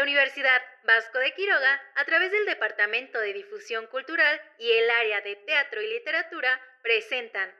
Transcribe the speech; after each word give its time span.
La 0.00 0.04
Universidad 0.04 0.62
Vasco 0.84 1.18
de 1.18 1.34
Quiroga, 1.34 1.78
a 1.94 2.06
través 2.06 2.32
del 2.32 2.46
Departamento 2.46 3.20
de 3.20 3.34
Difusión 3.34 3.86
Cultural 3.88 4.40
y 4.58 4.72
el 4.72 4.88
área 4.88 5.20
de 5.20 5.36
Teatro 5.36 5.82
y 5.82 5.88
Literatura, 5.88 6.58
presentan 6.82 7.54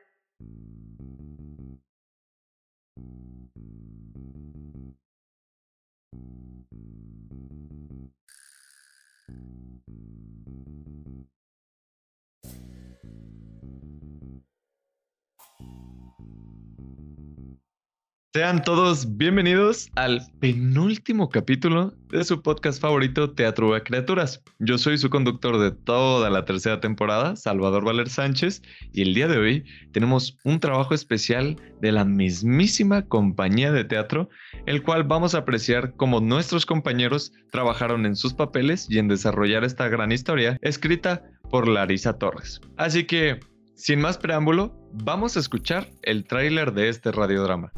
Sean 18.33 18.63
todos 18.63 19.17
bienvenidos 19.17 19.91
al 19.97 20.21
penúltimo 20.39 21.29
capítulo 21.31 21.93
de 22.11 22.23
su 22.23 22.41
podcast 22.41 22.81
favorito 22.81 23.33
Teatro 23.33 23.75
a 23.75 23.83
Criaturas. 23.83 24.41
Yo 24.61 24.79
soy 24.79 24.99
su 24.99 25.11
conductor 25.11 25.59
de 25.59 25.73
toda 25.73 26.31
la 26.31 26.45
tercera 26.45 26.79
temporada, 26.79 27.35
Salvador 27.35 27.85
Valer 27.85 28.09
Sánchez, 28.09 28.63
y 28.93 29.03
el 29.03 29.15
día 29.15 29.27
de 29.27 29.37
hoy 29.37 29.65
tenemos 29.91 30.39
un 30.45 30.61
trabajo 30.61 30.95
especial 30.95 31.57
de 31.81 31.91
la 31.91 32.05
mismísima 32.05 33.03
compañía 33.03 33.73
de 33.73 33.83
teatro, 33.83 34.29
el 34.65 34.85
cual 34.85 35.03
vamos 35.03 35.35
a 35.35 35.39
apreciar 35.39 35.97
cómo 35.97 36.21
nuestros 36.21 36.65
compañeros 36.67 37.33
trabajaron 37.51 38.07
en 38.07 38.15
sus 38.15 38.33
papeles 38.33 38.87
y 38.89 39.01
en 39.01 39.09
desarrollar 39.09 39.65
esta 39.65 39.89
gran 39.89 40.13
historia 40.13 40.57
escrita 40.63 41.25
por 41.51 41.67
Larisa 41.67 42.17
Torres. 42.17 42.61
Así 42.77 43.03
que, 43.03 43.41
sin 43.75 44.01
más 44.01 44.19
preámbulo, 44.19 44.73
vamos 44.93 45.37
a 45.37 45.41
escuchar 45.41 45.89
el 46.03 46.23
tráiler 46.23 46.73
de 46.75 46.91
este 46.91 47.11
radiodrama. 47.11 47.73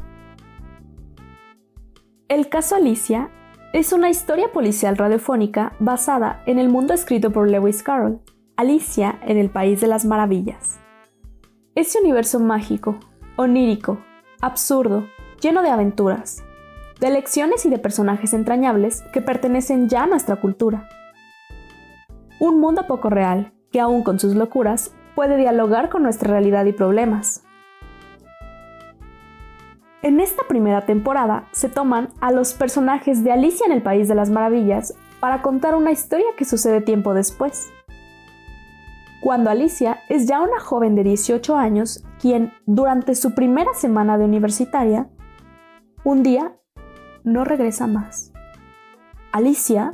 El 2.29 2.47
caso 2.47 2.75
Alicia 2.75 3.29
es 3.73 3.91
una 3.91 4.09
historia 4.09 4.51
policial 4.53 4.95
radiofónica 4.95 5.73
basada 5.79 6.41
en 6.45 6.57
el 6.57 6.69
mundo 6.69 6.93
escrito 6.93 7.31
por 7.31 7.49
Lewis 7.49 7.83
Carroll, 7.83 8.21
Alicia 8.55 9.19
en 9.23 9.37
el 9.37 9.49
País 9.49 9.81
de 9.81 9.87
las 9.87 10.05
Maravillas. 10.05 10.79
Ese 11.75 11.99
universo 11.99 12.39
mágico, 12.39 12.95
onírico, 13.35 13.99
absurdo, 14.41 15.05
lleno 15.41 15.63
de 15.63 15.69
aventuras, 15.69 16.43
de 17.01 17.09
lecciones 17.09 17.65
y 17.65 17.69
de 17.69 17.77
personajes 17.77 18.33
entrañables 18.33 19.01
que 19.11 19.21
pertenecen 19.21 19.89
ya 19.89 20.03
a 20.03 20.07
nuestra 20.07 20.37
cultura. 20.37 20.87
Un 22.39 22.61
mundo 22.61 22.87
poco 22.87 23.09
real 23.09 23.51
que 23.69 23.81
aún 23.81 24.01
con 24.03 24.17
sus 24.17 24.33
locuras 24.33 24.95
puede 25.13 25.35
dialogar 25.35 25.89
con 25.89 26.03
nuestra 26.03 26.31
realidad 26.31 26.63
y 26.65 26.71
problemas. 26.71 27.43
En 30.03 30.19
esta 30.19 30.43
primera 30.49 30.85
temporada 30.85 31.47
se 31.53 31.69
toman 31.69 32.09
a 32.19 32.33
los 32.33 32.53
personajes 32.53 33.23
de 33.23 33.31
Alicia 33.31 33.65
en 33.65 33.71
el 33.71 33.81
País 33.81 34.09
de 34.09 34.15
las 34.15 34.29
Maravillas 34.29 34.93
para 35.21 35.41
contar 35.41 35.75
una 35.75 35.93
historia 35.93 36.25
que 36.37 36.43
sucede 36.43 36.81
tiempo 36.81 37.13
después. 37.13 37.71
Cuando 39.21 39.49
Alicia 39.49 40.01
es 40.09 40.25
ya 40.25 40.41
una 40.41 40.59
joven 40.59 40.95
de 40.95 41.05
18 41.05 41.55
años, 41.55 42.03
quien 42.19 42.51
durante 42.65 43.15
su 43.15 43.33
primera 43.33 43.73
semana 43.75 44.17
de 44.17 44.25
universitaria, 44.25 45.07
un 46.03 46.21
día 46.21 46.53
no 47.23 47.45
regresa 47.45 47.87
más. 47.87 48.33
Alicia 49.31 49.93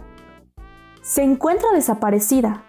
se 1.03 1.21
encuentra 1.21 1.69
desaparecida. 1.71 2.63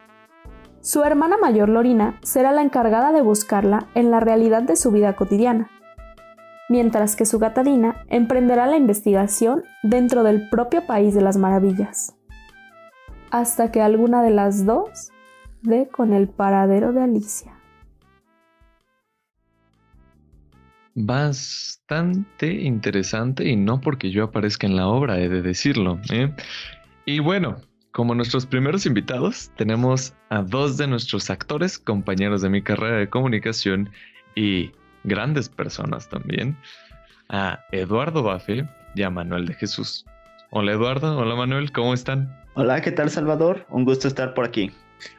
Su 0.83 1.05
hermana 1.05 1.39
mayor 1.39 1.71
Lorina 1.71 2.21
será 2.23 2.53
la 2.53 2.61
encargada 2.61 3.13
de 3.13 3.23
buscarla 3.23 3.89
en 3.95 4.11
la 4.11 4.21
realidad 4.21 4.63
de 4.63 4.77
su 4.77 4.91
vida 4.91 5.17
cotidiana 5.17 5.71
mientras 6.71 7.17
que 7.17 7.27
su 7.27 7.39
gatadina 7.41 8.07
emprenderá 8.09 8.67
la 8.67 8.77
investigación 8.77 9.65
dentro 9.83 10.23
del 10.23 10.49
propio 10.49 10.87
País 10.87 11.15
de 11.15 11.21
las 11.21 11.37
Maravillas, 11.37 12.17
hasta 13.31 13.73
que 13.73 13.83
alguna 13.83 14.23
de 14.23 14.31
las 14.31 14.65
dos 14.65 15.11
dé 15.63 15.89
con 15.89 16.15
el 16.15 16.29
paradero 16.29 16.93
de 16.93 17.03
Alicia. 17.03 17.53
Bastante 20.95 22.53
interesante 22.53 23.49
y 23.49 23.57
no 23.57 23.81
porque 23.81 24.13
yo 24.13 24.25
aparezca 24.25 24.67
en 24.67 24.77
la 24.77 24.87
obra, 24.87 25.19
he 25.19 25.29
de 25.29 25.43
decirlo. 25.43 26.01
¿eh? 26.13 26.33
Y 27.05 27.19
bueno, 27.19 27.57
como 27.91 28.15
nuestros 28.15 28.47
primeros 28.47 28.87
invitados, 28.87 29.51
tenemos 29.57 30.15
a 30.29 30.43
dos 30.43 30.77
de 30.77 30.87
nuestros 30.87 31.31
actores, 31.31 31.79
compañeros 31.79 32.43
de 32.43 32.51
mi 32.51 32.63
carrera 32.63 32.99
de 32.99 33.09
comunicación 33.09 33.91
y 34.37 34.71
grandes 35.05 35.49
personas 35.49 36.09
también, 36.09 36.57
a 37.29 37.65
Eduardo 37.73 38.23
Bafe 38.23 38.69
y 38.95 39.03
a 39.03 39.11
Manuel 39.11 39.47
de 39.47 39.55
Jesús. 39.55 40.05
Hola 40.51 40.73
Eduardo, 40.73 41.17
hola 41.17 41.35
Manuel, 41.35 41.73
¿cómo 41.73 41.95
están? 41.95 42.37
Hola, 42.55 42.81
¿qué 42.81 42.91
tal 42.91 43.11
Salvador? 43.11 43.65
Un 43.71 43.85
gusto 43.85 44.09
estar 44.09 44.35
por 44.35 44.45
aquí. 44.45 44.73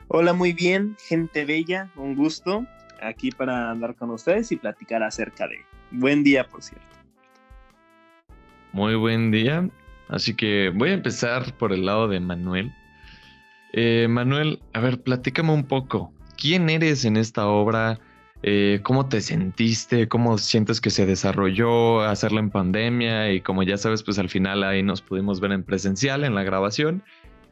Hola, 0.09 0.33
muy 0.33 0.53
bien, 0.53 0.95
gente 1.07 1.45
bella, 1.45 1.89
un 1.95 2.15
gusto 2.15 2.65
aquí 3.01 3.31
para 3.31 3.71
andar 3.71 3.95
con 3.95 4.11
ustedes 4.11 4.51
y 4.51 4.57
platicar 4.57 5.03
acerca 5.03 5.47
de... 5.47 5.65
Buen 5.91 6.23
día, 6.23 6.47
por 6.47 6.61
cierto. 6.61 6.85
Muy 8.73 8.95
buen 8.95 9.31
día. 9.31 9.69
Así 10.07 10.35
que 10.35 10.71
voy 10.73 10.89
a 10.89 10.93
empezar 10.93 11.53
por 11.57 11.73
el 11.73 11.85
lado 11.85 12.07
de 12.07 12.19
Manuel. 12.19 12.73
Eh, 13.73 14.07
Manuel, 14.09 14.61
a 14.73 14.81
ver, 14.81 15.01
platícame 15.01 15.53
un 15.53 15.63
poco. 15.63 16.13
¿Quién 16.37 16.69
eres 16.69 17.05
en 17.05 17.17
esta 17.17 17.47
obra? 17.47 17.99
Eh, 18.43 18.79
¿Cómo 18.81 19.07
te 19.07 19.21
sentiste? 19.21 20.07
¿Cómo 20.07 20.37
sientes 20.37 20.81
que 20.81 20.89
se 20.89 21.05
desarrolló 21.05 22.01
hacerlo 22.01 22.39
en 22.39 22.49
pandemia? 22.49 23.31
Y 23.31 23.41
como 23.41 23.63
ya 23.63 23.77
sabes, 23.77 24.01
pues 24.03 24.17
al 24.17 24.29
final 24.29 24.63
ahí 24.63 24.81
nos 24.81 25.01
pudimos 25.01 25.39
ver 25.39 25.51
en 25.51 25.63
presencial 25.63 26.23
en 26.23 26.33
la 26.33 26.43
grabación. 26.43 27.03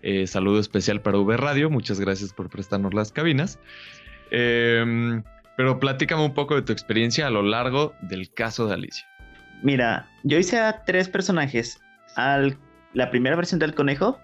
Eh, 0.01 0.25
saludo 0.27 0.59
especial 0.59 1.01
para 1.01 1.19
V 1.19 1.37
Radio, 1.37 1.69
muchas 1.69 1.99
gracias 1.99 2.33
por 2.33 2.49
prestarnos 2.49 2.93
las 2.93 3.11
cabinas. 3.11 3.59
Em, 4.31 5.23
pero 5.57 5.79
platícame 5.79 6.23
un 6.23 6.33
poco 6.33 6.55
de 6.55 6.61
tu 6.61 6.71
experiencia 6.71 7.27
a 7.27 7.29
lo 7.29 7.43
largo 7.43 7.93
del 8.01 8.31
caso 8.31 8.65
de 8.67 8.73
Alicia. 8.75 9.05
Mira, 9.61 10.07
yo 10.23 10.37
hice 10.37 10.57
a 10.57 10.83
tres 10.85 11.09
personajes. 11.09 11.81
Al, 12.15 12.57
la 12.93 13.11
primera 13.11 13.35
versión 13.35 13.59
del 13.59 13.75
conejo, 13.75 14.17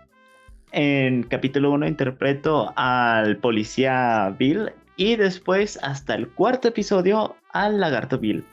en 0.72 1.24
capítulo 1.24 1.72
1 1.72 1.88
interpreto 1.88 2.74
al 2.76 3.38
policía 3.38 4.36
Bill 4.40 4.72
y 4.96 5.16
después 5.16 5.80
hasta 5.82 6.16
el 6.16 6.30
cuarto 6.30 6.68
episodio 6.68 7.36
al 7.52 7.80
Lagarto 7.80 8.20
Bill. 8.20 8.46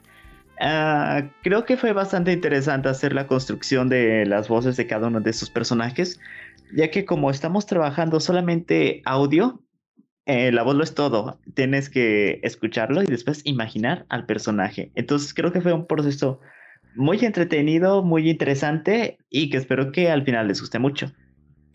Ah, 0.61 1.25
creo 1.43 1.65
que 1.65 1.77
fue 1.77 1.93
bastante 1.93 2.33
interesante 2.33 2.89
hacer 2.89 3.13
la 3.13 3.27
construcción 3.27 3.89
de 3.89 4.27
las 4.27 4.49
voces 4.49 4.77
de 4.77 4.87
cada 4.87 5.09
uno 5.09 5.21
de 5.21 5.33
sus 5.33 5.51
personajes, 5.51 6.21
ya 6.75 6.91
que 6.91 7.05
como 7.05 7.31
estamos 7.31 7.67
trabajando 7.67 8.21
solamente 8.21 9.03
audio, 9.05 9.63
eh, 10.27 10.53
la 10.53 10.63
voz 10.63 10.77
lo 10.77 10.85
es 10.85 10.95
todo. 10.95 11.41
Tienes 11.55 11.91
que 11.91 12.41
escucharlo 12.43 13.03
y 13.03 13.07
después 13.07 13.43
imaginar 13.45 14.07
al 14.09 14.27
personaje. 14.27 14.93
Entonces 14.95 15.35
creo 15.35 15.53
que 15.53 15.61
fue 15.61 15.73
un 15.73 15.87
proceso 15.87 16.41
muy 16.95 17.19
entretenido, 17.25 18.03
muy 18.03 18.31
interesante 18.31 19.19
y 19.31 19.51
que 19.51 19.57
espero 19.57 19.93
que 19.93 20.11
al 20.11 20.25
final 20.25 20.49
les 20.49 20.61
guste 20.61 20.79
mucho. 20.79 21.13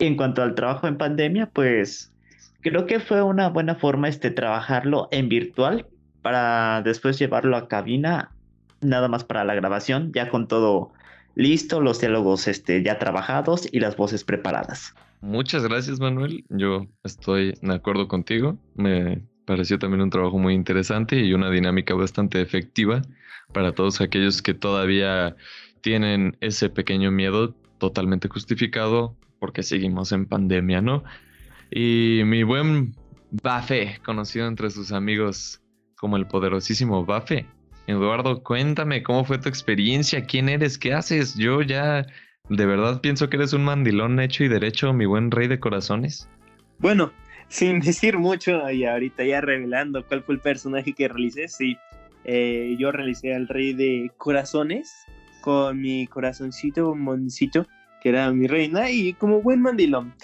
en 0.00 0.16
cuanto 0.16 0.42
al 0.42 0.54
trabajo 0.54 0.86
en 0.86 0.96
pandemia, 0.96 1.50
pues 1.52 2.12
creo 2.60 2.86
que 2.86 3.00
fue 3.00 3.22
una 3.22 3.48
buena 3.48 3.74
forma 3.74 4.08
este 4.08 4.30
trabajarlo 4.30 5.08
en 5.10 5.28
virtual 5.28 5.86
para 6.22 6.82
después 6.82 7.18
llevarlo 7.18 7.56
a 7.56 7.68
cabina 7.68 8.32
nada 8.80 9.08
más 9.08 9.24
para 9.24 9.44
la 9.44 9.54
grabación 9.54 10.12
ya 10.12 10.28
con 10.28 10.48
todo 10.48 10.92
listo 11.34 11.80
los 11.80 12.00
diálogos 12.00 12.48
este 12.48 12.82
ya 12.82 12.98
trabajados 12.98 13.68
y 13.70 13.80
las 13.80 13.96
voces 13.96 14.24
preparadas. 14.24 14.94
Muchas 15.20 15.64
gracias 15.64 16.00
Manuel. 16.00 16.44
Yo 16.48 16.86
estoy 17.04 17.54
de 17.60 17.74
acuerdo 17.74 18.06
contigo. 18.08 18.58
Me 18.74 19.22
pareció 19.46 19.78
también 19.78 20.02
un 20.02 20.10
trabajo 20.10 20.38
muy 20.38 20.54
interesante 20.54 21.16
y 21.16 21.32
una 21.32 21.50
dinámica 21.50 21.94
bastante 21.94 22.40
efectiva 22.40 23.02
para 23.52 23.72
todos 23.72 24.00
aquellos 24.00 24.42
que 24.42 24.54
todavía 24.54 25.36
tienen 25.80 26.36
ese 26.40 26.68
pequeño 26.68 27.10
miedo 27.10 27.54
totalmente 27.78 28.28
justificado 28.28 29.16
porque 29.38 29.62
seguimos 29.62 30.12
en 30.12 30.26
pandemia, 30.26 30.82
¿no? 30.82 31.04
Y 31.70 32.22
mi 32.24 32.42
buen 32.42 32.94
Bafe, 33.30 33.98
conocido 34.04 34.46
entre 34.46 34.70
sus 34.70 34.92
amigos 34.92 35.60
como 35.96 36.16
el 36.16 36.26
poderosísimo 36.26 37.04
Bafe. 37.04 37.46
Eduardo, 37.86 38.42
cuéntame 38.42 39.02
cómo 39.02 39.24
fue 39.24 39.38
tu 39.38 39.48
experiencia, 39.48 40.24
quién 40.24 40.48
eres, 40.48 40.78
qué 40.78 40.94
haces. 40.94 41.34
Yo 41.34 41.62
ya 41.62 42.06
de 42.48 42.66
verdad 42.66 43.00
pienso 43.00 43.28
que 43.28 43.36
eres 43.36 43.52
un 43.52 43.64
mandilón 43.64 44.20
hecho 44.20 44.44
y 44.44 44.48
derecho, 44.48 44.92
mi 44.92 45.06
buen 45.06 45.30
rey 45.30 45.48
de 45.48 45.60
corazones. 45.60 46.28
Bueno, 46.78 47.12
sin 47.48 47.80
decir 47.80 48.18
mucho 48.18 48.70
y 48.70 48.84
ahorita 48.84 49.24
ya 49.24 49.40
revelando 49.40 50.04
cuál 50.06 50.22
fue 50.22 50.36
el 50.36 50.40
personaje 50.40 50.92
que 50.92 51.08
realicé, 51.08 51.48
sí, 51.48 51.76
eh, 52.24 52.76
yo 52.78 52.92
realicé 52.92 53.34
al 53.34 53.48
rey 53.48 53.72
de 53.72 54.10
corazones 54.16 54.92
con 55.40 55.80
mi 55.80 56.06
corazoncito, 56.06 56.94
moncito, 56.94 57.66
que 58.02 58.10
era 58.10 58.30
mi 58.32 58.46
reina, 58.46 58.90
y 58.90 59.14
como 59.14 59.40
buen 59.40 59.62
mandilón. 59.62 60.14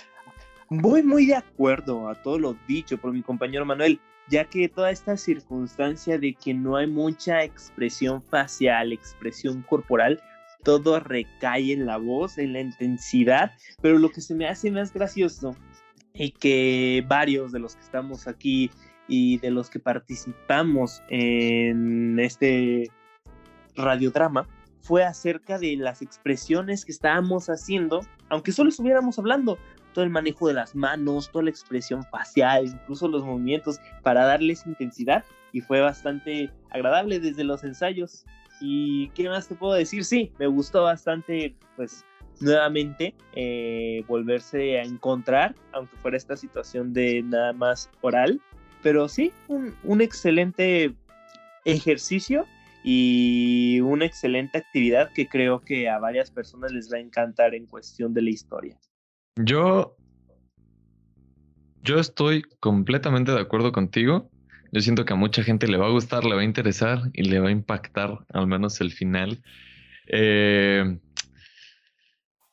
Voy 0.81 1.05
muy 1.05 1.27
de 1.27 1.37
acuerdo 1.37 2.09
a 2.09 2.21
todo 2.21 2.39
lo 2.39 2.57
dicho 2.67 2.99
por 2.99 3.13
mi 3.13 3.23
compañero 3.23 3.65
Manuel, 3.65 4.01
ya 4.29 4.45
que 4.45 4.69
toda 4.69 4.91
esta 4.91 5.17
circunstancia 5.17 6.19
de 6.19 6.35
que 6.35 6.53
no 6.53 6.77
hay 6.77 6.89
mucha 6.89 7.45
expresión 7.45 8.21
facial, 8.23 8.93
expresión 8.93 9.63
corporal, 9.63 10.21
todo 10.65 10.99
recae 10.99 11.73
en 11.73 11.87
la 11.87 11.99
voz, 11.99 12.39
en 12.39 12.55
la 12.55 12.61
intensidad, 12.61 13.53
pero 13.81 13.99
lo 13.99 14.11
que 14.11 14.21
se 14.21 14.35
me 14.35 14.49
hace 14.49 14.71
más 14.73 14.93
gracioso 14.93 15.55
y 16.13 16.33
que 16.33 17.05
varios 17.07 17.53
de 17.53 17.61
los 17.61 17.77
que 17.77 17.83
estamos 17.83 18.27
aquí 18.27 18.71
y 19.07 19.39
de 19.39 19.53
los 19.53 19.71
que 19.71 19.79
participamos 19.79 21.03
en 21.09 22.19
este 22.19 22.91
radiodrama 23.77 24.49
fue 24.81 25.05
acerca 25.05 25.59
de 25.59 25.77
las 25.77 26.03
expresiones 26.03 26.85
que 26.85 26.93
estábamos 26.93 27.49
haciendo, 27.49 28.01
aunque 28.29 28.53
solo 28.53 28.69
estuviéramos 28.69 29.19
hablando, 29.19 29.59
todo 29.95 30.05
el 30.05 30.11
manejo 30.11 30.49
de 30.49 30.55
las 30.55 30.75
manos, 30.75 31.31
toda 31.31 31.45
la 31.45 31.51
expresión 31.51 32.05
facial, 32.05 32.67
incluso 32.67 33.09
los 33.09 33.25
movimientos 33.25 33.81
para 34.03 34.27
darles 34.27 34.67
intensidad 34.67 35.25
y 35.53 35.63
fue 35.63 35.81
bastante 35.81 36.51
agradable 36.71 37.21
desde 37.21 37.45
los 37.45 37.65
ensayos. 37.65 38.27
¿Y 38.61 39.09
qué 39.11 39.29
más 39.29 39.49
te 39.49 39.55
puedo 39.55 39.73
decir? 39.73 40.05
Sí, 40.05 40.33
me 40.39 40.47
gustó 40.47 40.83
bastante, 40.83 41.55
pues 41.77 42.05
nuevamente 42.41 43.15
eh, 43.35 44.05
volverse 44.07 44.79
a 44.79 44.83
encontrar, 44.83 45.55
aunque 45.73 45.97
fuera 45.97 46.17
esta 46.17 46.37
situación 46.37 46.93
de 46.93 47.23
nada 47.23 47.53
más 47.53 47.91
oral. 48.03 48.41
Pero 48.83 49.09
sí, 49.09 49.33
un, 49.49 49.75
un 49.85 50.01
excelente 50.01 50.95
ejercicio 51.65 52.47
y 52.83 53.81
una 53.81 54.05
excelente 54.05 54.59
actividad 54.59 55.11
que 55.15 55.27
creo 55.27 55.61
que 55.61 55.89
a 55.89 55.99
varias 55.99 56.31
personas 56.31 56.71
les 56.71 56.93
va 56.93 56.99
a 56.99 57.01
encantar 57.01 57.55
en 57.55 57.67
cuestión 57.67 58.13
de 58.13 58.23
la 58.23 58.31
historia. 58.31 58.79
Yo, 59.37 59.97
yo 61.83 61.99
estoy 61.99 62.43
completamente 62.61 63.33
de 63.33 63.41
acuerdo 63.41 63.73
contigo. 63.73 64.31
Yo 64.71 64.81
siento 64.81 65.05
que 65.05 65.13
a 65.13 65.17
mucha 65.17 65.43
gente 65.43 65.67
le 65.67 65.77
va 65.77 65.87
a 65.87 65.91
gustar, 65.91 66.25
le 66.25 66.35
va 66.35 66.43
a 66.43 66.45
interesar 66.45 67.11
y 67.13 67.25
le 67.25 67.41
va 67.41 67.49
a 67.49 67.53
impactar, 67.53 68.19
al 68.33 68.47
menos 68.47 68.81
el 68.81 68.93
final. 68.93 69.43
Eh, 70.07 70.99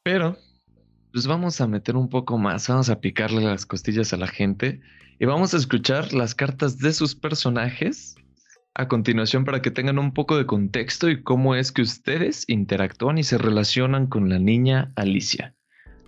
pero, 0.03 0.37
pues 1.11 1.27
vamos 1.27 1.61
a 1.61 1.67
meter 1.67 1.95
un 1.95 2.09
poco 2.09 2.37
más, 2.37 2.67
vamos 2.67 2.89
a 2.89 2.99
picarle 2.99 3.41
las 3.41 3.65
costillas 3.65 4.13
a 4.13 4.17
la 4.17 4.27
gente 4.27 4.81
y 5.19 5.25
vamos 5.25 5.53
a 5.53 5.57
escuchar 5.57 6.13
las 6.13 6.33
cartas 6.33 6.79
de 6.79 6.93
sus 6.93 7.15
personajes 7.15 8.15
a 8.73 8.87
continuación 8.87 9.45
para 9.45 9.61
que 9.61 9.69
tengan 9.69 9.99
un 9.99 10.13
poco 10.13 10.37
de 10.37 10.47
contexto 10.47 11.09
y 11.09 11.21
cómo 11.21 11.53
es 11.55 11.71
que 11.71 11.83
ustedes 11.83 12.45
interactúan 12.47 13.19
y 13.19 13.23
se 13.23 13.37
relacionan 13.37 14.07
con 14.07 14.29
la 14.29 14.39
niña 14.39 14.91
Alicia. 14.95 15.55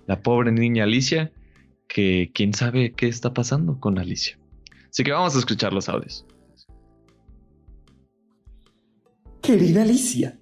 La 0.05 0.21
pobre 0.21 0.51
niña 0.51 0.83
Alicia, 0.83 1.31
que 1.87 2.31
quién 2.33 2.53
sabe 2.53 2.93
qué 2.93 3.07
está 3.07 3.33
pasando 3.33 3.79
con 3.79 3.97
Alicia. 3.99 4.37
Así 4.89 5.03
que 5.03 5.11
vamos 5.11 5.35
a 5.35 5.39
escuchar 5.39 5.73
los 5.73 5.89
audios. 5.89 6.25
Querida 9.41 9.81
Alicia, 9.81 10.39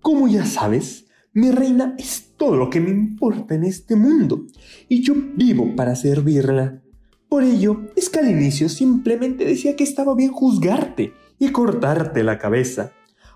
como 0.00 0.26
ya 0.28 0.44
sabes, 0.44 1.06
mi 1.32 1.50
reina 1.50 1.94
es 1.98 2.32
todo 2.36 2.56
lo 2.56 2.70
que 2.70 2.80
me 2.80 2.90
importa 2.90 3.54
en 3.54 3.64
este 3.64 3.96
mundo 3.96 4.46
y 4.88 5.02
yo 5.02 5.14
vivo 5.14 5.74
para 5.76 5.94
servirla. 5.94 6.82
Por 7.28 7.44
ello, 7.44 7.82
es 7.96 8.10
que 8.10 8.18
al 8.18 8.28
inicio 8.28 8.68
simplemente 8.68 9.44
decía 9.44 9.76
que 9.76 9.84
estaba 9.84 10.14
bien 10.14 10.32
juzgarte 10.32 11.14
y 11.38 11.50
cortarte 11.50 12.22
la 12.22 12.38
cabeza. 12.38 12.92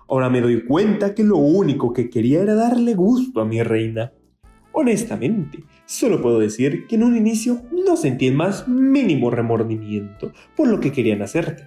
Ahora 0.07 0.29
me 0.29 0.41
doy 0.41 0.65
cuenta 0.65 1.15
que 1.15 1.23
lo 1.23 1.37
único 1.37 1.93
que 1.93 2.09
quería 2.09 2.41
era 2.41 2.53
darle 2.53 2.93
gusto 2.93 3.41
a 3.41 3.45
mi 3.45 3.63
reina. 3.63 4.13
Honestamente, 4.79 5.63
solo 5.87 6.21
puedo 6.21 6.37
decir 6.37 6.85
que 6.85 6.97
en 6.97 7.03
un 7.03 7.17
inicio 7.17 7.63
no 7.71 7.97
sentí 7.97 8.27
el 8.27 8.35
más 8.35 8.67
mínimo 8.67 9.31
remordimiento 9.31 10.33
por 10.55 10.67
lo 10.67 10.79
que 10.79 10.91
querían 10.91 11.23
hacerte. 11.23 11.63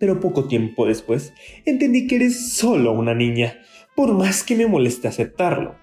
Pero 0.00 0.18
poco 0.18 0.48
tiempo 0.48 0.84
después 0.84 1.32
entendí 1.64 2.08
que 2.08 2.16
eres 2.16 2.54
solo 2.54 2.90
una 2.90 3.14
niña, 3.14 3.60
por 3.94 4.14
más 4.14 4.42
que 4.42 4.56
me 4.56 4.66
moleste 4.66 5.06
aceptarlo. 5.06 5.76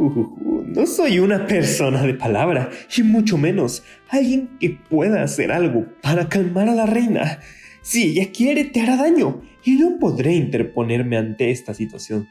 no 0.00 0.86
soy 0.86 1.20
una 1.20 1.46
persona 1.46 2.02
de 2.02 2.14
palabra, 2.14 2.70
y 2.98 3.04
mucho 3.04 3.38
menos 3.38 3.84
alguien 4.08 4.58
que 4.58 4.70
pueda 4.90 5.22
hacer 5.22 5.52
algo 5.52 5.86
para 6.02 6.28
calmar 6.28 6.68
a 6.68 6.74
la 6.74 6.86
reina. 6.86 7.38
Si 7.80 8.08
ella 8.08 8.32
quiere, 8.32 8.64
te 8.64 8.80
hará 8.80 8.96
daño 8.96 9.42
y 9.62 9.76
no 9.76 10.00
podré 10.00 10.34
interponerme 10.34 11.16
ante 11.16 11.52
esta 11.52 11.74
situación. 11.74 12.26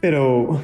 Pero 0.00 0.62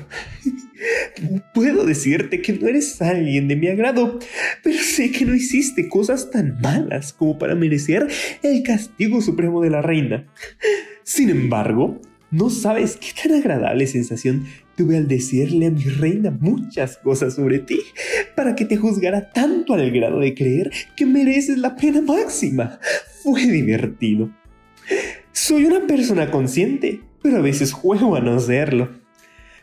puedo 1.54 1.84
decirte 1.84 2.40
que 2.42 2.52
no 2.52 2.68
eres 2.68 3.00
alguien 3.02 3.48
de 3.48 3.56
mi 3.56 3.68
agrado, 3.68 4.18
pero 4.62 4.78
sé 4.78 5.10
que 5.10 5.24
no 5.24 5.34
hiciste 5.34 5.88
cosas 5.88 6.30
tan 6.30 6.60
malas 6.60 7.12
como 7.12 7.38
para 7.38 7.54
merecer 7.54 8.06
el 8.42 8.62
castigo 8.62 9.20
supremo 9.20 9.60
de 9.62 9.70
la 9.70 9.82
reina. 9.82 10.26
Sin 11.02 11.30
embargo, 11.30 12.00
no 12.30 12.48
sabes 12.48 12.96
qué 12.96 13.08
tan 13.20 13.36
agradable 13.36 13.86
sensación 13.86 14.46
tuve 14.76 14.96
al 14.96 15.08
decirle 15.08 15.66
a 15.66 15.70
mi 15.70 15.82
reina 15.82 16.30
muchas 16.30 16.96
cosas 16.96 17.34
sobre 17.34 17.58
ti, 17.58 17.80
para 18.34 18.54
que 18.54 18.64
te 18.64 18.76
juzgara 18.76 19.30
tanto 19.32 19.74
al 19.74 19.90
grado 19.90 20.20
de 20.20 20.34
creer 20.34 20.70
que 20.96 21.06
mereces 21.06 21.58
la 21.58 21.76
pena 21.76 22.00
máxima. 22.00 22.78
Fue 23.22 23.44
divertido. 23.46 24.30
Soy 25.32 25.66
una 25.66 25.86
persona 25.86 26.30
consciente, 26.30 27.00
pero 27.22 27.38
a 27.38 27.42
veces 27.42 27.72
juego 27.72 28.16
a 28.16 28.20
no 28.20 28.38
serlo. 28.40 28.88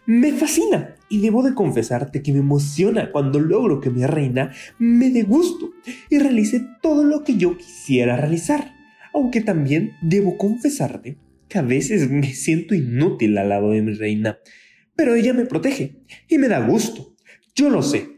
Me 0.05 0.33
fascina 0.33 0.96
y 1.09 1.21
debo 1.21 1.43
de 1.43 1.53
confesarte 1.53 2.21
que 2.21 2.33
me 2.33 2.39
emociona 2.39 3.11
cuando 3.11 3.39
logro 3.39 3.79
que 3.79 3.89
mi 3.89 4.05
reina 4.05 4.51
me 4.77 5.09
dé 5.09 5.23
gusto 5.23 5.71
y 6.09 6.19
realice 6.19 6.65
todo 6.81 7.03
lo 7.03 7.23
que 7.23 7.37
yo 7.37 7.57
quisiera 7.57 8.17
realizar. 8.17 8.73
Aunque 9.13 9.41
también 9.41 9.93
debo 10.01 10.37
confesarte 10.37 11.17
que 11.47 11.57
a 11.57 11.61
veces 11.61 12.09
me 12.09 12.33
siento 12.33 12.75
inútil 12.75 13.37
al 13.37 13.49
lado 13.49 13.71
de 13.71 13.81
mi 13.81 13.93
reina, 13.93 14.37
pero 14.95 15.15
ella 15.15 15.33
me 15.33 15.45
protege 15.45 16.01
y 16.27 16.37
me 16.37 16.47
da 16.47 16.59
gusto. 16.65 17.15
Yo 17.55 17.69
lo 17.69 17.81
sé. 17.81 18.09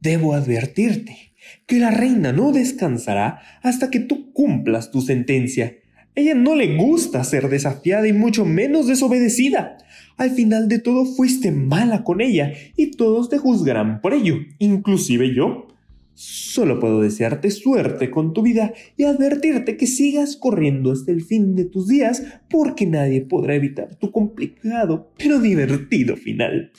Debo 0.00 0.34
advertirte 0.34 1.34
que 1.66 1.78
la 1.78 1.90
reina 1.90 2.32
no 2.32 2.52
descansará 2.52 3.40
hasta 3.62 3.90
que 3.90 4.00
tú 4.00 4.32
cumplas 4.32 4.90
tu 4.90 5.00
sentencia. 5.00 5.76
Ella 6.14 6.34
no 6.34 6.54
le 6.54 6.76
gusta 6.76 7.22
ser 7.24 7.48
desafiada 7.48 8.08
y 8.08 8.12
mucho 8.12 8.44
menos 8.44 8.86
desobedecida. 8.86 9.78
Al 10.16 10.30
final 10.32 10.68
de 10.68 10.80
todo 10.80 11.04
fuiste 11.04 11.52
mala 11.52 12.02
con 12.02 12.20
ella 12.20 12.52
y 12.76 12.90
todos 12.90 13.28
te 13.28 13.38
juzgarán 13.38 14.00
por 14.00 14.14
ello, 14.14 14.36
inclusive 14.58 15.32
yo. 15.34 15.68
Solo 16.14 16.80
puedo 16.80 17.00
desearte 17.00 17.52
suerte 17.52 18.10
con 18.10 18.32
tu 18.32 18.42
vida 18.42 18.74
y 18.96 19.04
advertirte 19.04 19.76
que 19.76 19.86
sigas 19.86 20.36
corriendo 20.36 20.90
hasta 20.90 21.12
el 21.12 21.22
fin 21.22 21.54
de 21.54 21.64
tus 21.64 21.86
días 21.86 22.24
porque 22.50 22.86
nadie 22.86 23.20
podrá 23.20 23.54
evitar 23.54 23.94
tu 23.94 24.10
complicado 24.10 25.12
pero 25.16 25.38
divertido 25.38 26.16
final. 26.16 26.72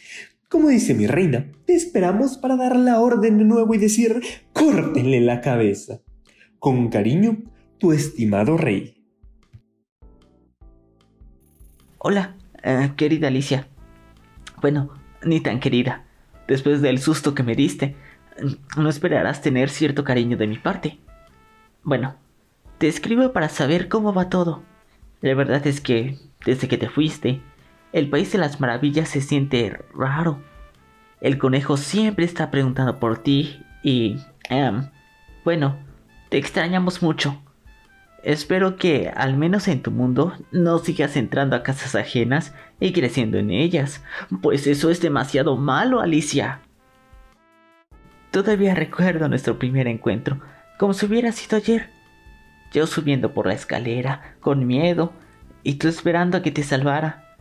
Como 0.49 0.67
dice 0.67 0.93
mi 0.93 1.07
reina, 1.07 1.49
te 1.65 1.75
esperamos 1.75 2.37
para 2.37 2.57
dar 2.57 2.75
la 2.75 2.99
orden 2.99 3.37
de 3.37 3.45
nuevo 3.45 3.73
y 3.73 3.77
decir, 3.77 4.19
córtenle 4.51 5.21
la 5.21 5.39
cabeza. 5.39 6.01
Con 6.57 6.89
cariño, 6.89 7.43
tu 7.77 7.93
estimado 7.93 8.57
rey. 8.57 8.98
Hola, 12.01 12.35
eh, 12.63 12.93
querida 12.95 13.27
Alicia. 13.27 13.67
Bueno, 14.61 14.89
ni 15.21 15.41
tan 15.41 15.59
querida. 15.59 16.05
Después 16.47 16.81
del 16.81 16.99
susto 16.99 17.35
que 17.35 17.43
me 17.43 17.55
diste, 17.55 17.97
no 18.77 18.87
esperarás 18.87 19.41
tener 19.41 19.69
cierto 19.69 20.05
cariño 20.05 20.37
de 20.37 20.47
mi 20.47 20.57
parte. 20.57 20.97
Bueno, 21.83 22.15
te 22.77 22.87
escribo 22.87 23.33
para 23.33 23.49
saber 23.49 23.89
cómo 23.89 24.13
va 24.13 24.29
todo. 24.29 24.63
La 25.19 25.33
verdad 25.33 25.67
es 25.67 25.81
que, 25.81 26.17
desde 26.45 26.69
que 26.69 26.77
te 26.77 26.87
fuiste, 26.87 27.41
el 27.91 28.09
país 28.09 28.31
de 28.31 28.37
las 28.37 28.61
maravillas 28.61 29.09
se 29.09 29.19
siente 29.19 29.77
raro. 29.93 30.39
El 31.19 31.37
conejo 31.37 31.75
siempre 31.75 32.23
está 32.23 32.49
preguntando 32.49 32.97
por 32.97 33.17
ti 33.17 33.61
y... 33.83 34.21
Em, 34.49 34.89
bueno, 35.43 35.75
te 36.29 36.37
extrañamos 36.37 37.01
mucho. 37.01 37.41
Espero 38.23 38.75
que, 38.75 39.09
al 39.15 39.37
menos 39.37 39.67
en 39.67 39.81
tu 39.81 39.91
mundo, 39.91 40.33
no 40.51 40.79
sigas 40.79 41.15
entrando 41.15 41.55
a 41.55 41.63
casas 41.63 41.95
ajenas 41.95 42.53
y 42.79 42.91
creciendo 42.91 43.37
en 43.37 43.49
ellas, 43.51 44.03
pues 44.41 44.67
eso 44.67 44.89
es 44.89 45.01
demasiado 45.01 45.55
malo, 45.55 46.01
Alicia. 46.01 46.61
Todavía 48.31 48.75
recuerdo 48.75 49.29
nuestro 49.29 49.57
primer 49.57 49.87
encuentro, 49.87 50.41
como 50.77 50.93
si 50.93 51.05
hubiera 51.05 51.31
sido 51.31 51.57
ayer. 51.57 51.89
Yo 52.71 52.87
subiendo 52.87 53.33
por 53.33 53.47
la 53.47 53.53
escalera, 53.53 54.35
con 54.41 54.67
miedo, 54.67 55.13
y 55.63 55.75
tú 55.75 55.87
esperando 55.87 56.37
a 56.37 56.41
que 56.41 56.51
te 56.51 56.63
salvara. 56.63 57.37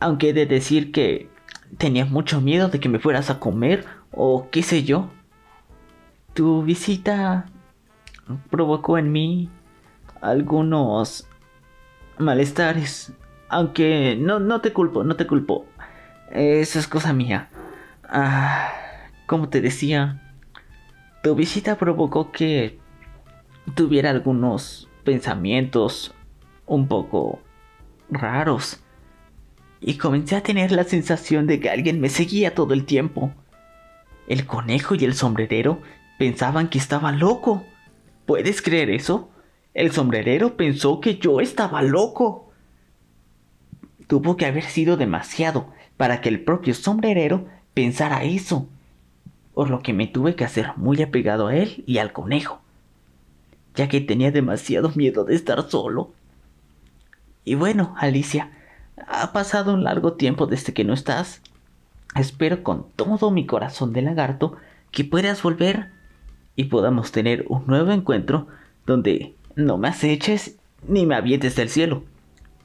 Aunque 0.00 0.30
he 0.30 0.32
de 0.32 0.46
decir 0.46 0.92
que 0.92 1.30
tenía 1.76 2.04
mucho 2.04 2.40
miedo 2.40 2.68
de 2.68 2.80
que 2.80 2.88
me 2.88 2.98
fueras 2.98 3.30
a 3.30 3.38
comer 3.38 3.84
o 4.10 4.48
qué 4.50 4.62
sé 4.62 4.84
yo. 4.84 5.10
Tu 6.34 6.62
visita 6.62 7.46
provocó 8.50 8.98
en 8.98 9.12
mí 9.12 9.50
algunos 10.20 11.26
malestares. 12.18 13.12
Aunque 13.48 14.16
no, 14.20 14.40
no 14.40 14.60
te 14.60 14.72
culpo, 14.72 15.04
no 15.04 15.16
te 15.16 15.26
culpo. 15.26 15.66
Eso 16.30 16.78
es 16.78 16.86
cosa 16.86 17.12
mía. 17.12 17.48
Ah, 18.04 18.70
como 19.26 19.48
te 19.48 19.60
decía, 19.60 20.34
tu 21.22 21.34
visita 21.34 21.76
provocó 21.76 22.30
que 22.30 22.78
tuviera 23.74 24.10
algunos 24.10 24.88
pensamientos 25.04 26.14
un 26.66 26.88
poco 26.88 27.40
raros. 28.10 28.80
y 29.80 29.96
comencé 29.96 30.34
a 30.34 30.42
tener 30.42 30.72
la 30.72 30.82
sensación 30.82 31.46
de 31.46 31.60
que 31.60 31.70
alguien 31.70 32.00
me 32.00 32.08
seguía 32.08 32.54
todo 32.54 32.74
el 32.74 32.84
tiempo. 32.84 33.32
El 34.26 34.44
conejo 34.44 34.96
y 34.96 35.04
el 35.04 35.14
sombrerero 35.14 35.80
pensaban 36.18 36.68
que 36.68 36.78
estaba 36.78 37.12
loco. 37.12 37.64
¿Puedes 38.26 38.60
creer 38.60 38.90
eso? 38.90 39.30
El 39.74 39.92
sombrerero 39.92 40.56
pensó 40.56 41.00
que 41.00 41.18
yo 41.18 41.40
estaba 41.40 41.82
loco. 41.82 42.50
Tuvo 44.06 44.36
que 44.36 44.46
haber 44.46 44.64
sido 44.64 44.96
demasiado 44.96 45.72
para 45.96 46.20
que 46.20 46.28
el 46.28 46.42
propio 46.42 46.74
sombrerero 46.74 47.46
pensara 47.74 48.24
eso, 48.24 48.68
por 49.54 49.70
lo 49.70 49.80
que 49.80 49.92
me 49.92 50.06
tuve 50.06 50.34
que 50.34 50.44
hacer 50.44 50.72
muy 50.76 51.02
apegado 51.02 51.48
a 51.48 51.56
él 51.56 51.84
y 51.86 51.98
al 51.98 52.12
conejo, 52.12 52.60
ya 53.74 53.88
que 53.88 54.00
tenía 54.00 54.30
demasiado 54.30 54.90
miedo 54.94 55.24
de 55.24 55.34
estar 55.34 55.68
solo. 55.68 56.12
Y 57.44 57.54
bueno, 57.54 57.94
Alicia, 57.98 58.50
ha 59.06 59.32
pasado 59.32 59.74
un 59.74 59.84
largo 59.84 60.14
tiempo 60.14 60.46
desde 60.46 60.72
que 60.72 60.84
no 60.84 60.92
estás. 60.92 61.42
Espero 62.14 62.62
con 62.62 62.86
todo 62.96 63.30
mi 63.30 63.46
corazón 63.46 63.92
de 63.92 64.02
lagarto 64.02 64.56
que 64.90 65.04
puedas 65.04 65.42
volver 65.42 65.90
y 66.56 66.64
podamos 66.64 67.12
tener 67.12 67.44
un 67.48 67.66
nuevo 67.66 67.92
encuentro 67.92 68.48
donde 68.86 69.34
no 69.58 69.76
me 69.76 69.88
aceches 69.88 70.56
ni 70.86 71.04
me 71.04 71.16
avientes 71.16 71.56
del 71.56 71.68
cielo, 71.68 72.04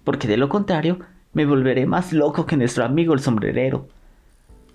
porque 0.03 0.27
de 0.27 0.37
lo 0.37 0.47
contrario 0.47 0.99
me 1.33 1.45
volveré 1.45 1.87
más 1.87 2.13
loco 2.13 2.45
que 2.45 2.55
nuestro 2.55 2.85
amigo 2.85 3.15
el 3.15 3.19
sombrerero, 3.19 3.87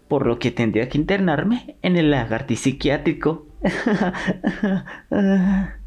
por 0.08 0.26
lo 0.26 0.40
que 0.40 0.50
tendría 0.50 0.88
que 0.88 0.98
internarme 0.98 1.76
en 1.80 1.96
el 1.96 2.10
lagartipsiquiátrico. 2.10 3.46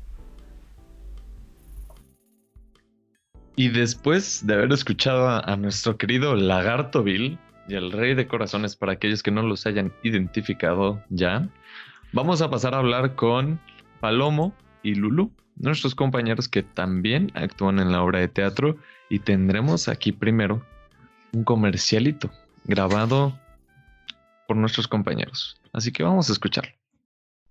Y 3.58 3.68
después 3.68 4.48
de 4.48 4.56
haber 4.56 4.72
escuchado 4.72 5.30
a, 5.30 5.56
nuestro 5.58 5.98
querido 5.98 6.36
Lagarto 6.36 7.04
Bill 7.04 7.38
y 7.68 7.76
el 7.76 7.92
Rey 7.92 8.16
de 8.16 8.26
Corazones 8.26 8.76
para 8.76 8.94
aquellos 8.94 9.22
que 9.22 9.30
no 9.30 9.44
los 9.44 9.68
hayan 9.68 9.94
identificado 10.02 11.04
ya, 11.10 11.48
vamos 12.12 12.42
a 12.42 12.50
pasar 12.50 12.74
a 12.74 12.80
hablar 12.80 13.16
con 13.16 13.60
Palomo 14.00 14.56
y 14.82 14.96
Lulu, 14.96 15.32
nuestros 15.62 15.96
compañeros 15.96 16.48
que 16.48 16.64
también 16.64 17.32
actúan 17.36 17.80
en 17.80 17.92
la 17.92 18.04
obra 18.04 18.20
de 18.20 18.28
teatro 18.28 18.78
y 19.10 19.20
tendremos 19.20 19.88
aquí 19.88 20.12
primero 20.12 20.66
un 21.34 21.44
comercialito 21.44 22.32
grabado 22.66 23.38
por 24.48 24.58
nuestros 24.58 24.88
compañeros. 24.88 25.62
Así 25.72 25.92
que 25.92 26.04
vamos 26.04 26.30
a 26.30 26.34
escucharlo. 26.34 26.74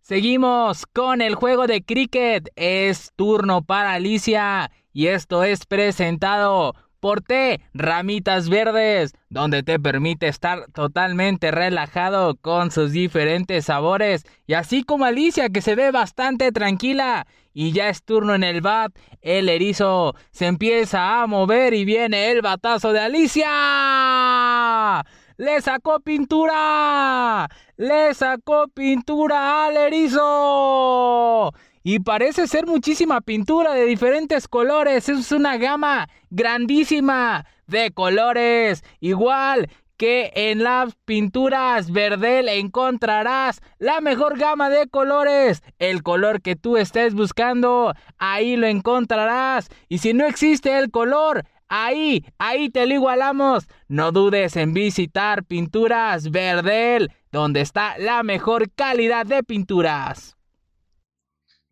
Seguimos 0.00 0.87
con 0.87 1.23
el 1.23 1.37
juego 1.37 1.67
de 1.67 1.83
cricket. 1.85 2.50
Es 2.57 3.12
turno 3.14 3.62
para 3.62 3.95
Alicia 3.95 4.71
y 4.93 5.07
esto 5.07 5.45
es 5.45 5.67
presentado 5.67 6.75
por 7.00 7.23
Té 7.23 7.61
Ramitas 7.75 8.49
Verdes, 8.49 9.14
donde 9.30 9.62
te 9.62 9.80
permite 9.80 10.28
estar 10.28 10.66
totalmente 10.73 11.50
relajado 11.50 12.37
con 12.37 12.71
sus 12.71 12.92
diferentes 12.92 13.64
sabores. 13.64 14.25
Y 14.47 14.54
así 14.54 14.85
como 14.85 15.07
Alicia, 15.07 15.49
que 15.49 15.62
se 15.62 15.75
ve 15.75 15.90
bastante 15.90 16.52
tranquila. 16.52 17.26
Y 17.52 17.73
ya 17.73 17.88
es 17.88 18.04
turno 18.04 18.35
en 18.35 18.45
el 18.45 18.61
bat. 18.61 18.92
El 19.23 19.49
erizo 19.49 20.14
se 20.30 20.47
empieza 20.47 21.23
a 21.23 21.26
mover 21.26 21.75
y 21.75 21.85
viene 21.85 22.30
el 22.30 22.42
batazo 22.42 22.92
de 22.92 23.00
Alicia. 23.00 25.04
¡Le 25.37 25.62
sacó 25.62 26.00
pintura! 26.00 27.49
¡Le 27.78 28.12
sacó 28.12 28.69
pintura 28.69 29.64
al 29.64 29.76
erizo! 29.78 31.54
Y 31.82 32.00
parece 32.00 32.46
ser 32.46 32.66
muchísima 32.66 33.20
pintura 33.20 33.72
de 33.72 33.87
diferentes 33.87 34.49
colores. 34.49 35.08
Es 35.08 35.32
una 35.32 35.56
gama 35.56 36.08
grandísima 36.28 37.46
de 37.66 37.90
colores. 37.90 38.84
Igual 39.00 39.70
que 39.96 40.32
en 40.34 40.62
las 40.62 40.94
pinturas 41.04 41.90
Verdel 41.90 42.49
encontrarás 42.49 43.60
la 43.78 44.00
mejor 44.00 44.38
gama 44.38 44.70
de 44.70 44.88
colores. 44.88 45.62
El 45.78 46.02
color 46.02 46.40
que 46.42 46.56
tú 46.56 46.76
estés 46.76 47.14
buscando, 47.14 47.92
ahí 48.18 48.56
lo 48.56 48.66
encontrarás. 48.66 49.68
Y 49.88 49.99
si 49.99 50.14
no 50.14 50.26
existe 50.26 50.78
el 50.78 50.90
color, 50.90 51.44
ahí, 51.68 52.25
ahí 52.38 52.70
te 52.70 52.87
lo 52.87 52.94
igualamos. 52.94 53.68
No 53.88 54.10
dudes 54.10 54.56
en 54.56 54.72
visitar 54.75 55.44
Pinturas 55.44 56.30
Verdel, 56.30 57.12
donde 57.30 57.60
está 57.60 57.99
la 57.99 58.22
mejor 58.22 58.70
calidad 58.70 59.26
de 59.26 59.42
pinturas. 59.42 60.39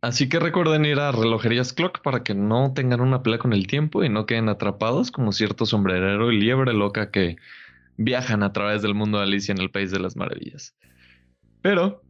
Así 0.00 0.28
que 0.28 0.38
recuerden 0.38 0.84
ir 0.84 1.00
a 1.00 1.10
relojerías 1.10 1.72
Clock 1.72 2.02
para 2.02 2.22
que 2.22 2.34
no 2.34 2.72
tengan 2.72 3.00
una 3.00 3.22
pelea 3.22 3.40
con 3.40 3.52
el 3.52 3.66
tiempo 3.66 4.04
y 4.04 4.08
no 4.08 4.26
queden 4.26 4.48
atrapados 4.48 5.10
como 5.10 5.32
cierto 5.32 5.66
sombrerero 5.66 6.30
y 6.30 6.38
liebre 6.38 6.72
loca 6.72 7.10
que 7.10 7.36
viajan 7.96 8.44
a 8.44 8.52
través 8.52 8.80
del 8.82 8.94
mundo 8.94 9.18
de 9.18 9.24
Alicia 9.24 9.52
en 9.52 9.60
el 9.60 9.72
País 9.72 9.90
de 9.90 9.98
las 9.98 10.14
Maravillas. 10.14 10.76
Pero 11.62 12.00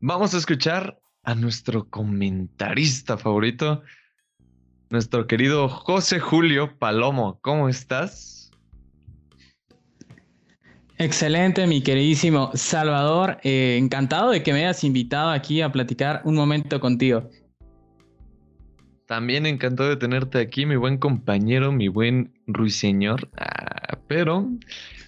vamos 0.00 0.34
a 0.34 0.38
escuchar 0.38 0.98
a 1.22 1.36
nuestro 1.36 1.88
comentarista 1.88 3.16
favorito, 3.16 3.82
nuestro 4.90 5.28
querido 5.28 5.68
José 5.68 6.18
Julio 6.18 6.76
Palomo. 6.76 7.38
¿Cómo 7.40 7.68
estás? 7.68 8.41
Excelente, 11.02 11.66
mi 11.66 11.82
queridísimo 11.82 12.52
Salvador. 12.54 13.38
Eh, 13.42 13.76
encantado 13.76 14.30
de 14.30 14.44
que 14.44 14.52
me 14.52 14.60
hayas 14.60 14.84
invitado 14.84 15.30
aquí 15.30 15.60
a 15.60 15.72
platicar 15.72 16.22
un 16.24 16.36
momento 16.36 16.78
contigo. 16.78 17.28
También 19.06 19.44
encantado 19.44 19.88
de 19.88 19.96
tenerte 19.96 20.38
aquí, 20.38 20.64
mi 20.64 20.76
buen 20.76 20.98
compañero, 20.98 21.72
mi 21.72 21.88
buen 21.88 22.32
ruiseñor. 22.46 23.28
Ah, 23.36 23.98
pero 24.06 24.48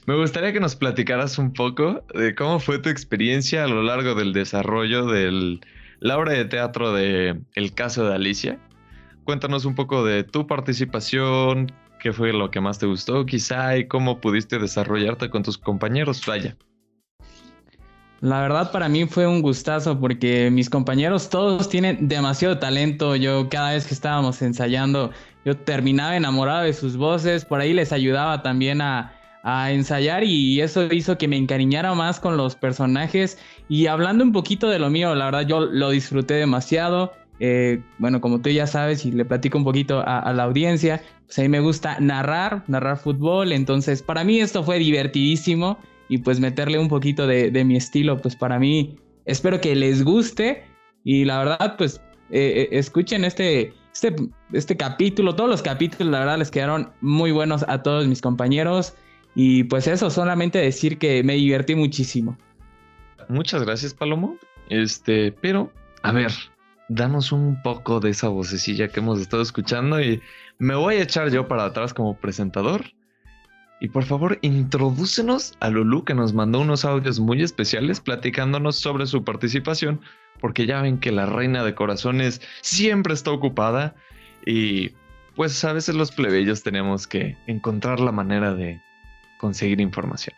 me 0.06 0.16
gustaría 0.16 0.52
que 0.52 0.58
nos 0.58 0.74
platicaras 0.74 1.38
un 1.38 1.52
poco 1.52 2.04
de 2.12 2.34
cómo 2.34 2.58
fue 2.58 2.80
tu 2.80 2.88
experiencia 2.88 3.62
a 3.62 3.68
lo 3.68 3.84
largo 3.84 4.16
del 4.16 4.32
desarrollo 4.32 5.06
de 5.06 5.60
la 6.00 6.18
obra 6.18 6.32
de 6.32 6.44
teatro 6.46 6.92
de 6.92 7.40
El 7.54 7.72
caso 7.72 8.04
de 8.04 8.16
Alicia. 8.16 8.58
Cuéntanos 9.22 9.64
un 9.64 9.76
poco 9.76 10.04
de 10.04 10.24
tu 10.24 10.48
participación, 10.48 11.70
¿Qué 12.04 12.12
fue 12.12 12.34
lo 12.34 12.50
que 12.50 12.60
más 12.60 12.78
te 12.78 12.84
gustó 12.84 13.24
quizá 13.24 13.78
y 13.78 13.88
cómo 13.88 14.20
pudiste 14.20 14.58
desarrollarte 14.58 15.30
con 15.30 15.42
tus 15.42 15.56
compañeros? 15.56 16.20
Vaya. 16.26 16.54
La 18.20 18.42
verdad 18.42 18.70
para 18.72 18.90
mí 18.90 19.06
fue 19.06 19.26
un 19.26 19.40
gustazo 19.40 19.98
porque 19.98 20.50
mis 20.50 20.68
compañeros 20.68 21.30
todos 21.30 21.66
tienen 21.70 22.06
demasiado 22.06 22.58
talento. 22.58 23.16
Yo 23.16 23.48
cada 23.48 23.72
vez 23.72 23.86
que 23.86 23.94
estábamos 23.94 24.42
ensayando, 24.42 25.12
yo 25.46 25.56
terminaba 25.56 26.14
enamorado 26.14 26.64
de 26.64 26.74
sus 26.74 26.98
voces, 26.98 27.46
por 27.46 27.60
ahí 27.60 27.72
les 27.72 27.90
ayudaba 27.90 28.42
también 28.42 28.82
a, 28.82 29.14
a 29.42 29.72
ensayar 29.72 30.24
y 30.24 30.60
eso 30.60 30.84
hizo 30.92 31.16
que 31.16 31.26
me 31.26 31.38
encariñara 31.38 31.94
más 31.94 32.20
con 32.20 32.36
los 32.36 32.54
personajes. 32.54 33.38
Y 33.70 33.86
hablando 33.86 34.24
un 34.24 34.32
poquito 34.32 34.68
de 34.68 34.78
lo 34.78 34.90
mío, 34.90 35.14
la 35.14 35.24
verdad 35.24 35.46
yo 35.46 35.60
lo 35.60 35.88
disfruté 35.88 36.34
demasiado. 36.34 37.14
Eh, 37.40 37.82
bueno, 37.98 38.20
como 38.20 38.40
tú 38.40 38.50
ya 38.50 38.66
sabes 38.66 39.04
y 39.04 39.10
le 39.10 39.24
platico 39.24 39.58
un 39.58 39.64
poquito 39.64 40.02
a, 40.06 40.32
la 40.32 40.44
audiencia, 40.44 41.02
pues 41.26 41.38
a 41.38 41.42
mí 41.42 41.48
me 41.48 41.60
gusta 41.60 41.98
narrar, 41.98 42.62
narrar 42.68 42.96
fútbol, 42.96 43.52
entonces 43.52 44.02
para 44.02 44.22
mí 44.22 44.40
esto 44.40 44.62
fue 44.62 44.78
divertidísimo 44.78 45.78
y 46.08 46.18
pues 46.18 46.38
meterle 46.38 46.78
un 46.78 46.88
poquito 46.88 47.26
de, 47.26 47.64
mi 47.64 47.76
estilo, 47.76 48.18
pues 48.18 48.36
para 48.36 48.58
mí 48.58 48.96
espero 49.24 49.60
que 49.60 49.74
les 49.74 50.04
guste 50.04 50.64
y 51.02 51.24
la 51.24 51.38
verdad 51.38 51.76
pues 51.76 52.00
eh, 52.30 52.68
eh, 52.70 52.78
escuchen 52.78 53.24
este, 53.24 53.72
este, 53.92 54.14
este 54.52 54.76
capítulo, 54.76 55.34
todos 55.34 55.50
los 55.50 55.62
capítulos 55.62 56.12
la 56.12 56.20
verdad 56.20 56.38
les 56.38 56.52
quedaron 56.52 56.92
muy 57.00 57.32
buenos 57.32 57.64
a 57.66 57.82
todos 57.82 58.06
mis 58.06 58.20
compañeros 58.20 58.94
y 59.34 59.64
pues 59.64 59.88
eso, 59.88 60.08
solamente 60.08 60.58
decir 60.58 60.98
que 60.98 61.24
me 61.24 61.34
divertí 61.34 61.74
muchísimo. 61.74 62.38
Muchas 63.28 63.64
gracias 63.64 63.92
Palomo, 63.92 64.36
este, 64.68 65.32
pero 65.32 65.72
a 66.02 66.12
ver, 66.12 66.30
danos 66.88 67.32
un 67.32 67.60
poco 67.62 68.00
de 68.00 68.10
esa 68.10 68.28
vocecilla 68.28 68.88
que 68.88 69.00
hemos 69.00 69.20
estado 69.20 69.42
escuchando 69.42 70.00
y 70.00 70.20
me 70.58 70.74
voy 70.74 70.96
a 70.96 71.02
echar 71.02 71.30
yo 71.30 71.48
para 71.48 71.64
atrás 71.64 71.94
como 71.94 72.16
presentador. 72.16 72.84
Y 73.80 73.88
por 73.88 74.04
favor, 74.04 74.38
introdúcenos 74.42 75.54
a 75.60 75.68
Lulu 75.68 76.04
que 76.04 76.14
nos 76.14 76.32
mandó 76.32 76.60
unos 76.60 76.84
audios 76.84 77.20
muy 77.20 77.42
especiales 77.42 78.00
platicándonos 78.00 78.76
sobre 78.76 79.06
su 79.06 79.24
participación, 79.24 80.00
porque 80.40 80.66
ya 80.66 80.80
ven 80.80 80.98
que 80.98 81.12
la 81.12 81.26
reina 81.26 81.64
de 81.64 81.74
corazones 81.74 82.40
siempre 82.62 83.14
está 83.14 83.30
ocupada 83.30 83.94
y 84.46 84.92
pues 85.34 85.64
a 85.64 85.72
veces 85.72 85.96
los 85.96 86.12
plebeyos 86.12 86.62
tenemos 86.62 87.06
que 87.06 87.36
encontrar 87.46 88.00
la 88.00 88.12
manera 88.12 88.54
de 88.54 88.80
conseguir 89.38 89.80
información. 89.80 90.36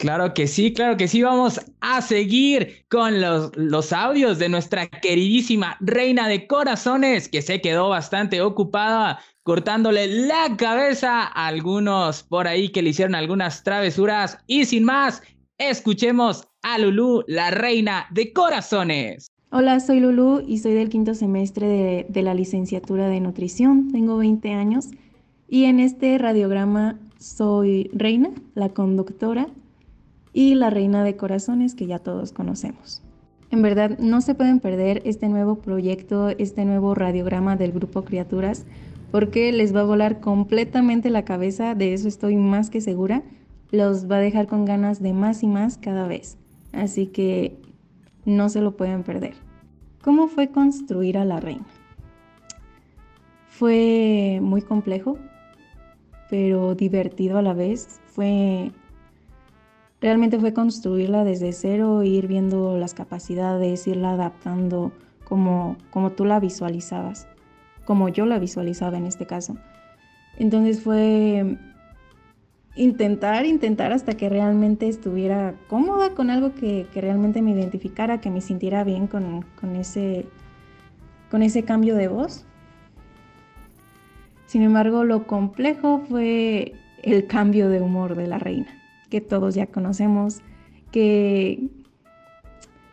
Claro 0.00 0.32
que 0.32 0.46
sí, 0.46 0.72
claro 0.72 0.96
que 0.96 1.08
sí. 1.08 1.22
Vamos 1.22 1.60
a 1.82 2.00
seguir 2.00 2.86
con 2.88 3.20
los, 3.20 3.54
los, 3.54 3.92
audios 3.92 4.38
de 4.38 4.48
nuestra 4.48 4.88
queridísima 4.88 5.76
reina 5.80 6.26
de 6.26 6.46
corazones 6.46 7.28
que 7.28 7.42
se 7.42 7.60
quedó 7.60 7.90
bastante 7.90 8.40
ocupada 8.40 9.18
cortándole 9.42 10.06
la 10.06 10.56
cabeza 10.56 11.24
a 11.24 11.48
algunos 11.48 12.22
por 12.22 12.48
ahí 12.48 12.70
que 12.70 12.80
le 12.80 12.90
hicieron 12.90 13.14
algunas 13.14 13.62
travesuras. 13.62 14.38
Y 14.46 14.64
sin 14.64 14.84
más, 14.84 15.22
escuchemos 15.58 16.48
a 16.62 16.78
Lulu, 16.78 17.22
la 17.26 17.50
reina 17.50 18.06
de 18.10 18.32
corazones. 18.32 19.30
Hola, 19.50 19.80
soy 19.80 20.00
Lulu 20.00 20.42
y 20.48 20.60
soy 20.60 20.72
del 20.72 20.88
quinto 20.88 21.12
semestre 21.12 21.66
de, 21.66 22.06
de 22.08 22.22
la 22.22 22.32
licenciatura 22.32 23.08
de 23.08 23.20
nutrición. 23.20 23.92
Tengo 23.92 24.16
20 24.16 24.50
años 24.54 24.86
y 25.46 25.64
en 25.64 25.78
este 25.78 26.16
radiograma 26.16 26.98
soy 27.18 27.90
Reina, 27.92 28.30
la 28.54 28.70
conductora, 28.70 29.46
y 30.32 30.54
la 30.54 30.70
Reina 30.70 31.04
de 31.04 31.16
Corazones 31.16 31.74
que 31.74 31.86
ya 31.86 31.98
todos 31.98 32.32
conocemos. 32.32 33.02
En 33.50 33.62
verdad, 33.62 33.98
no 33.98 34.20
se 34.20 34.34
pueden 34.34 34.60
perder 34.60 35.02
este 35.04 35.28
nuevo 35.28 35.56
proyecto, 35.56 36.28
este 36.28 36.64
nuevo 36.64 36.94
radiograma 36.94 37.56
del 37.56 37.72
grupo 37.72 38.04
Criaturas, 38.04 38.64
porque 39.10 39.50
les 39.50 39.74
va 39.74 39.80
a 39.80 39.84
volar 39.84 40.20
completamente 40.20 41.10
la 41.10 41.24
cabeza, 41.24 41.74
de 41.74 41.94
eso 41.94 42.06
estoy 42.06 42.36
más 42.36 42.70
que 42.70 42.80
segura. 42.80 43.22
Los 43.72 44.08
va 44.10 44.16
a 44.16 44.20
dejar 44.20 44.46
con 44.46 44.64
ganas 44.64 45.02
de 45.02 45.12
más 45.12 45.42
y 45.42 45.48
más 45.48 45.78
cada 45.78 46.06
vez. 46.06 46.36
Así 46.72 47.06
que 47.06 47.56
no 48.24 48.48
se 48.48 48.60
lo 48.60 48.76
pueden 48.76 49.02
perder. 49.02 49.34
¿Cómo 50.02 50.28
fue 50.28 50.48
construir 50.48 51.18
a 51.18 51.24
la 51.24 51.40
reina? 51.40 51.66
Fue 53.48 54.38
muy 54.40 54.62
complejo, 54.62 55.18
pero 56.30 56.74
divertido 56.74 57.38
a 57.38 57.42
la 57.42 57.52
vez. 57.52 58.00
Fue 58.06 58.70
realmente 60.00 60.38
fue 60.38 60.52
construirla 60.52 61.24
desde 61.24 61.52
cero, 61.52 62.02
ir 62.02 62.26
viendo 62.26 62.78
las 62.78 62.94
capacidades, 62.94 63.86
irla 63.86 64.12
adaptando 64.12 64.92
como, 65.24 65.76
como 65.90 66.12
tú 66.12 66.24
la 66.24 66.40
visualizabas, 66.40 67.28
como 67.84 68.08
yo 68.08 68.26
la 68.26 68.38
visualizaba 68.38 68.98
en 68.98 69.06
este 69.06 69.26
caso. 69.26 69.56
Entonces 70.38 70.82
fue 70.82 71.58
intentar, 72.74 73.44
intentar 73.46 73.92
hasta 73.92 74.14
que 74.14 74.28
realmente 74.28 74.88
estuviera 74.88 75.54
cómoda 75.68 76.14
con 76.14 76.30
algo 76.30 76.54
que, 76.54 76.86
realmente 76.94 77.42
me 77.42 77.52
identificara, 77.52 78.20
que 78.20 78.30
me 78.30 78.40
sintiera 78.40 78.84
bien 78.84 79.06
con, 79.06 79.44
con, 79.60 79.76
ese, 79.76 80.26
con 81.30 81.42
ese 81.42 81.64
cambio 81.64 81.94
de 81.96 82.08
voz. 82.08 82.46
Sin 84.46 84.62
embargo, 84.62 85.04
lo 85.04 85.26
complejo 85.26 86.02
fue 86.08 86.72
el 87.02 87.26
cambio 87.26 87.68
de 87.68 87.80
humor 87.80 88.16
de 88.16 88.26
la 88.26 88.38
reina, 88.38 88.79
que 89.10 89.20
todos 89.20 89.54
ya 89.54 89.66
conocemos, 89.66 90.40
que, 90.90 91.68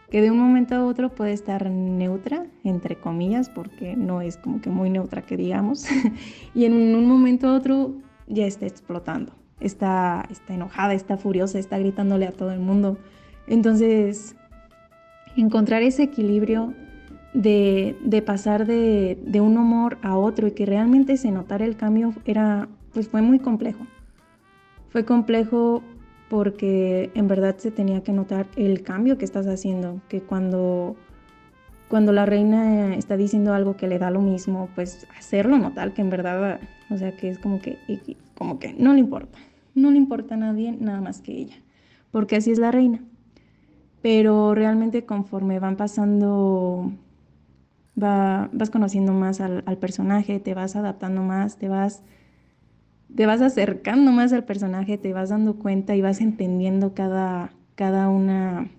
que 0.10 0.22
de 0.22 0.32
un 0.32 0.40
momento 0.40 0.76
a 0.76 0.86
otro 0.86 1.14
puede 1.16 1.34
estar 1.34 1.70
neutra, 1.70 2.46
entre 2.64 2.98
comillas, 2.98 3.50
porque 3.50 3.96
no 3.96 4.22
es 4.22 4.38
como 4.38 4.60
que 4.60 4.70
muy 4.70 4.90
neutra 4.90 5.22
que 5.22 5.38
digamos, 5.38 5.86
y 6.54 6.66
en 6.66 6.74
un 6.74 7.06
momento 7.08 7.48
a 7.48 7.56
otro 7.56 7.94
ya 8.28 8.46
está 8.46 8.66
explotando 8.66 9.34
está, 9.60 10.26
está 10.30 10.54
enojada, 10.54 10.94
está 10.94 11.18
furiosa, 11.18 11.60
está 11.60 11.78
gritándole 11.78 12.28
a 12.28 12.32
todo 12.32 12.52
el 12.52 12.60
mundo. 12.60 12.98
Entonces, 13.48 14.36
encontrar 15.36 15.84
ese 15.84 16.04
equilibrio 16.04 16.74
de, 17.34 18.24
pasar 18.26 18.66
de, 18.66 19.42
un 19.42 19.58
humor 19.58 19.98
a 20.02 20.18
otro 20.18 20.48
y 20.48 20.52
que 20.52 20.66
realmente 20.66 21.18
se 21.18 21.32
notara 21.32 21.66
el 21.66 21.76
cambio 21.78 22.14
era, 22.26 22.68
pues 22.94 23.10
fue 23.10 23.22
muy 23.22 23.40
complejo. 23.40 23.86
Fue 24.90 25.06
complejo 25.06 25.84
porque 26.30 27.12
en 27.14 27.28
verdad 27.28 27.58
se 27.58 27.72
tenía 27.72 28.02
que 28.04 28.14
notar 28.14 28.48
el 28.56 28.84
cambio 28.84 29.18
que 29.18 29.26
estás 29.26 29.48
haciendo, 29.48 30.02
que 30.10 30.22
cuando, 30.22 30.96
cuando 31.88 32.12
la 32.12 32.26
reina 32.26 32.96
está 32.96 33.18
diciendo 33.18 33.54
algo 33.54 33.78
que 33.78 33.88
le 33.88 34.00
da 34.00 34.12
lo 34.12 34.22
mismo, 34.22 34.70
pues 34.76 35.08
hacerlo 35.18 35.58
notar 35.58 35.94
que 35.94 36.02
en 36.02 36.10
verdad, 36.10 36.60
o 36.90 36.98
sea, 36.98 37.16
que 37.16 37.30
es 37.30 37.40
como 37.40 37.60
que, 37.62 37.78
como 38.36 38.60
que 38.60 38.74
no 38.74 38.94
le 38.94 39.00
importa 39.00 39.38
no 39.78 39.92
le 39.92 39.98
importa 39.98 40.34
a 40.34 40.38
nadie 40.38 40.76
nada 40.80 41.00
más 41.02 41.22
que 41.22 41.32
ella, 41.34 41.56
porque 42.12 42.36
así 42.36 42.52
es 42.52 42.60
la 42.60 42.72
reina. 42.72 43.04
Pero 44.02 44.56
realmente 44.56 45.06
conforme 45.06 45.60
van 45.60 45.76
pasando, 45.76 46.92
vas 47.96 48.70
conociendo 48.72 49.14
más 49.14 49.40
al, 49.40 49.64
personaje, 49.80 50.40
te 50.40 50.54
vas 50.54 50.76
adaptando 50.76 51.22
más, 51.22 51.58
te 51.58 51.70
vas, 51.70 52.04
te 53.16 53.26
vas 53.26 53.42
acercando 53.42 54.12
más 54.12 54.34
al 54.34 54.44
personaje, 54.44 54.98
te 54.98 55.14
vas 55.14 55.30
dando 55.30 55.56
cuenta 55.56 55.96
y 55.96 56.02
vas 56.02 56.22
entendiendo 56.22 56.94
cada, 56.94 57.52
cada 57.76 58.10
una 58.10 58.70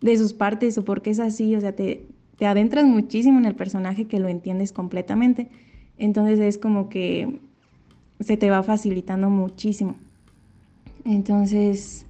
de 0.00 0.16
sus 0.16 0.32
partes 0.32 0.78
o 0.78 0.84
por 0.84 1.02
qué 1.02 1.10
es 1.10 1.20
así, 1.20 1.56
o 1.56 1.60
sea, 1.60 1.74
te, 1.74 2.06
te 2.36 2.46
adentras 2.46 2.84
muchísimo 2.84 3.38
en 3.38 3.46
el 3.46 3.54
personaje 3.54 4.06
que 4.06 4.20
lo 4.20 4.28
entiendes 4.28 4.72
completamente. 4.72 5.48
Entonces 5.96 6.38
es 6.38 6.58
como 6.58 6.88
que 6.88 7.40
se 8.20 8.36
te 8.36 8.50
va 8.50 8.62
facilitando 8.62 9.30
muchísimo. 9.30 9.96
Entonces, 11.04 12.06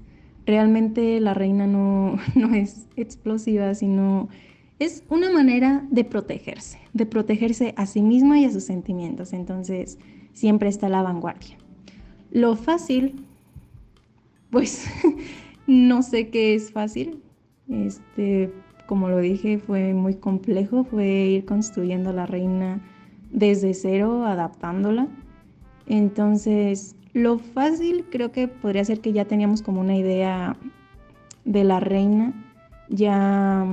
realmente 0.47 1.21
la 1.21 1.35
reina 1.35 1.67
no, 1.67 2.19
no 2.35 2.55
es 2.55 2.87
explosiva, 2.97 3.75
sino 3.75 4.29
es 4.79 5.03
una 5.09 5.31
manera 5.31 5.87
de 5.91 6.05
protegerse, 6.05 6.79
de 6.93 7.07
protegerse 7.07 7.75
a 7.77 7.87
sí 7.87 8.03
misma 8.03 8.39
y 8.39 8.45
a 8.45 8.51
sus 8.51 8.65
sentimientos. 8.65 9.33
Entonces, 9.33 9.99
siempre 10.33 10.69
está 10.69 10.87
a 10.87 10.91
la 10.91 11.03
vanguardia. 11.03 11.57
Lo 12.31 12.57
fácil, 12.57 13.25
pues 14.51 14.87
no 15.67 16.03
sé 16.03 16.29
qué 16.29 16.55
es 16.55 16.73
fácil. 16.73 17.23
Este, 17.69 18.53
como 18.87 19.09
lo 19.09 19.19
dije, 19.19 19.59
fue 19.59 19.95
muy 19.95 20.15
complejo, 20.15 20.85
fue 20.85 21.07
ir 21.07 21.45
construyendo 21.45 22.13
la 22.13 22.27
reina 22.27 22.81
desde 23.31 23.75
cero, 23.75 24.25
adaptándola. 24.25 25.09
Entonces, 25.87 26.97
lo 27.13 27.39
fácil 27.39 28.07
creo 28.11 28.33
que 28.33 28.49
podría 28.49 28.85
ser 28.85 29.01
que 29.01 29.13
ya 29.13 29.25
teníamos 29.25 29.63
como 29.63 29.81
una 29.81 29.97
idea 29.97 30.57
de 31.45 31.65
la 31.65 31.81
reina, 31.81 32.33
ya 32.89 33.67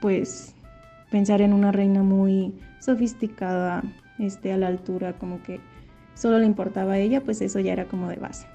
pues 0.00 0.54
pensar 1.10 1.40
en 1.40 1.52
una 1.52 1.72
reina 1.72 2.02
muy 2.02 2.54
sofisticada, 2.80 3.82
este, 4.18 4.52
a 4.52 4.56
la 4.56 4.68
altura, 4.68 5.14
como 5.18 5.42
que 5.42 5.60
solo 6.14 6.38
le 6.38 6.46
importaba 6.46 6.94
a 6.94 6.98
ella, 6.98 7.22
pues 7.22 7.40
eso 7.40 7.60
ya 7.60 7.72
era 7.72 7.86
como 7.86 8.08
de 8.08 8.16
base. 8.16 8.46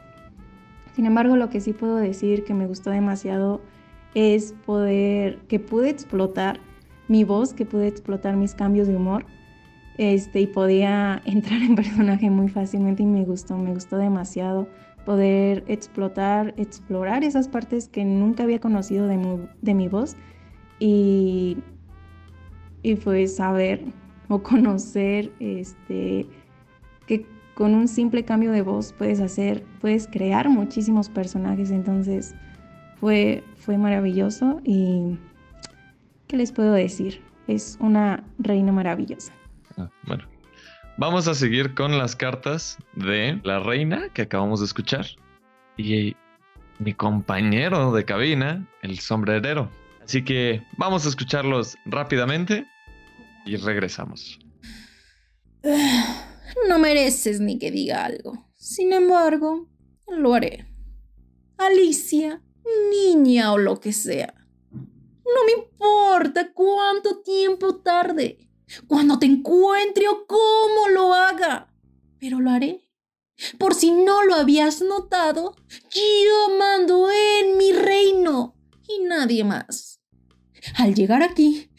Sin 0.96 1.06
embargo, 1.06 1.36
lo 1.36 1.50
que 1.50 1.62
sí 1.62 1.74
puedo 1.74 1.98
decir 1.98 2.44
que 2.44 2.54
me 2.54 2.68
gustó 2.68 2.90
demasiado 2.90 3.62
es 4.16 4.54
poder, 4.66 5.40
que 5.48 5.60
pude 5.60 5.90
explotar 5.90 6.60
mi 7.08 7.24
voz, 7.24 7.54
que 7.54 7.66
pude 7.66 7.88
explotar 7.88 8.36
mis 8.36 8.54
cambios 8.54 8.88
de 8.88 8.96
humor 8.96 9.26
este, 9.98 10.42
y 10.42 10.48
podía 10.48 11.22
entrar 11.26 11.62
en 11.62 11.76
personaje 11.76 12.30
muy 12.30 12.50
fácilmente 12.50 13.04
y 13.04 13.06
me 13.06 13.26
gustó, 13.26 13.58
me 13.58 13.74
gustó 13.74 13.98
demasiado 13.98 14.68
poder 15.06 15.64
explotar, 15.68 16.54
explorar 16.58 17.24
esas 17.24 17.48
partes 17.48 17.88
que 17.88 18.06
nunca 18.06 18.44
había 18.44 18.60
conocido 18.60 19.08
de 19.08 19.18
mi, 19.18 19.40
de 19.62 19.74
mi 19.74 19.88
voz 19.88 20.16
y, 20.80 21.58
y 22.84 22.96
fue 22.96 23.28
saber 23.28 23.84
o 24.30 24.42
conocer 24.42 25.32
este, 25.40 26.26
que 27.08 27.26
con 27.56 27.76
un 27.76 27.88
simple 27.88 28.24
cambio 28.24 28.52
de 28.52 28.62
voz 28.62 28.94
puedes 28.94 29.20
hacer, 29.20 29.66
puedes 29.82 30.08
crear 30.08 30.48
muchísimos 30.48 31.10
personajes, 31.10 31.72
entonces 31.72 32.34
fue, 33.00 33.44
fue 33.58 33.78
maravilloso 33.78 34.62
y 34.64 35.18
¿qué 36.28 36.38
les 36.38 36.52
puedo 36.52 36.72
decir? 36.74 37.22
Es 37.48 37.78
una 37.82 38.24
reina 38.38 38.72
maravillosa. 38.72 39.34
Ah, 39.78 39.90
bueno. 40.06 40.24
Vamos 40.98 41.28
a 41.30 41.34
seguir 41.34 41.74
con 41.76 41.98
las 41.98 42.16
cartas 42.16 42.78
de 42.94 43.40
la 43.44 43.60
reina 43.60 44.10
que 44.14 44.24
acabamos 44.24 44.60
de 44.60 44.66
escuchar. 44.66 45.06
Y 45.78 46.14
mi 46.78 46.94
compañero 46.94 47.94
de 47.94 48.04
cabina, 48.04 48.68
el 48.82 49.00
sombrerero. 49.00 49.70
Así 50.04 50.24
que 50.24 50.62
vamos 50.76 51.06
a 51.06 51.10
escucharlos 51.10 51.78
rápidamente 51.86 52.68
y 53.50 53.58
regresamos. 53.58 54.40
No 56.68 56.80
mereces 56.80 57.40
ni 57.40 57.60
que 57.60 57.70
diga 57.70 58.06
algo. 58.06 58.50
Sin 58.56 58.92
embargo, 58.92 59.70
lo 60.08 60.34
haré. 60.34 60.68
Alicia, 61.58 62.44
niña 62.92 63.54
o 63.54 63.60
lo 63.60 63.80
que 63.80 63.94
sea. 63.94 64.34
No 64.72 65.46
me 65.46 65.64
importa 65.64 66.52
cuánto 66.52 67.22
tiempo 67.22 67.76
tarde 67.78 68.50
cuando 68.88 69.20
te 69.20 69.28
encuentre 69.28 70.08
o 70.08 70.26
cómo 70.26 70.90
lo 70.92 71.14
haga, 71.14 71.72
pero 72.20 72.40
lo 72.40 72.50
haré. 72.50 72.82
Por 73.58 73.74
si 73.74 73.92
no 73.92 74.24
lo 74.24 74.36
habías 74.36 74.82
notado, 74.82 75.56
yo 75.94 76.58
mando 76.58 77.10
en 77.10 77.58
mi 77.58 77.72
reino 77.72 78.56
y 78.88 79.04
nadie 79.04 79.44
más. 79.44 80.02
Al 80.76 80.94
llegar 80.94 81.24
aquí, 81.24 81.70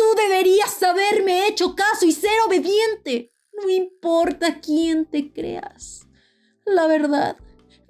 tú 0.00 0.04
deberías 0.16 0.82
haberme 0.82 1.46
hecho 1.46 1.76
caso 1.76 2.06
y 2.06 2.12
ser 2.12 2.32
obediente. 2.46 3.34
No 3.52 3.68
importa 3.68 4.58
quién 4.58 5.04
te 5.04 5.30
creas. 5.30 6.08
La 6.64 6.86
verdad, 6.86 7.36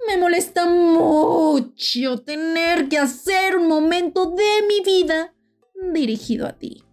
me 0.05 0.17
molesta 0.17 0.65
mucho 0.65 2.17
tener 2.25 2.89
que 2.89 2.97
hacer 2.97 3.55
un 3.55 3.69
momento 3.69 4.25
de 4.31 4.67
mi 4.67 4.81
vida 4.81 5.33
dirigido 5.93 6.47
a 6.47 6.59
ti. 6.59 6.83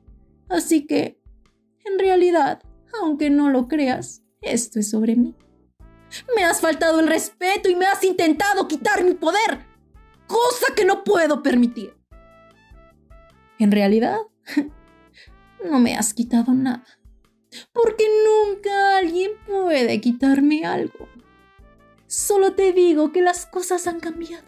Así 0.49 0.87
que 0.87 1.21
en 1.85 1.99
realidad, 1.99 2.63
aunque 3.03 3.29
no 3.29 3.51
lo 3.51 3.67
creas, 3.67 4.23
esto 4.41 4.79
es 4.79 4.89
sobre 4.89 5.17
mí. 5.17 5.35
Me 6.37 6.45
has 6.45 6.61
faltado 6.61 7.01
el 7.01 7.09
respeto 7.09 7.69
y 7.69 7.75
me 7.75 7.87
has 7.87 8.05
intentado 8.05 8.69
quitar 8.69 9.03
mi 9.03 9.15
poder, 9.15 9.67
cosa 10.29 10.75
que 10.77 10.85
no 10.85 11.03
puedo 11.03 11.43
permitir. 11.43 11.97
En 13.59 13.73
realidad, 13.73 14.19
no 15.65 15.79
me 15.79 15.97
has 15.97 16.15
quitado 16.15 16.53
nada, 16.55 16.85
porque 17.73 18.07
nunca 18.25 18.99
alguien 18.99 19.33
puede 19.47 20.01
quitarme 20.01 20.65
algo. 20.65 21.09
Solo 22.07 22.55
te 22.55 22.73
digo 22.73 23.13
que 23.13 23.23
las 23.23 23.47
cosas 23.47 23.87
han 23.87 24.01
cambiado. 24.01 24.47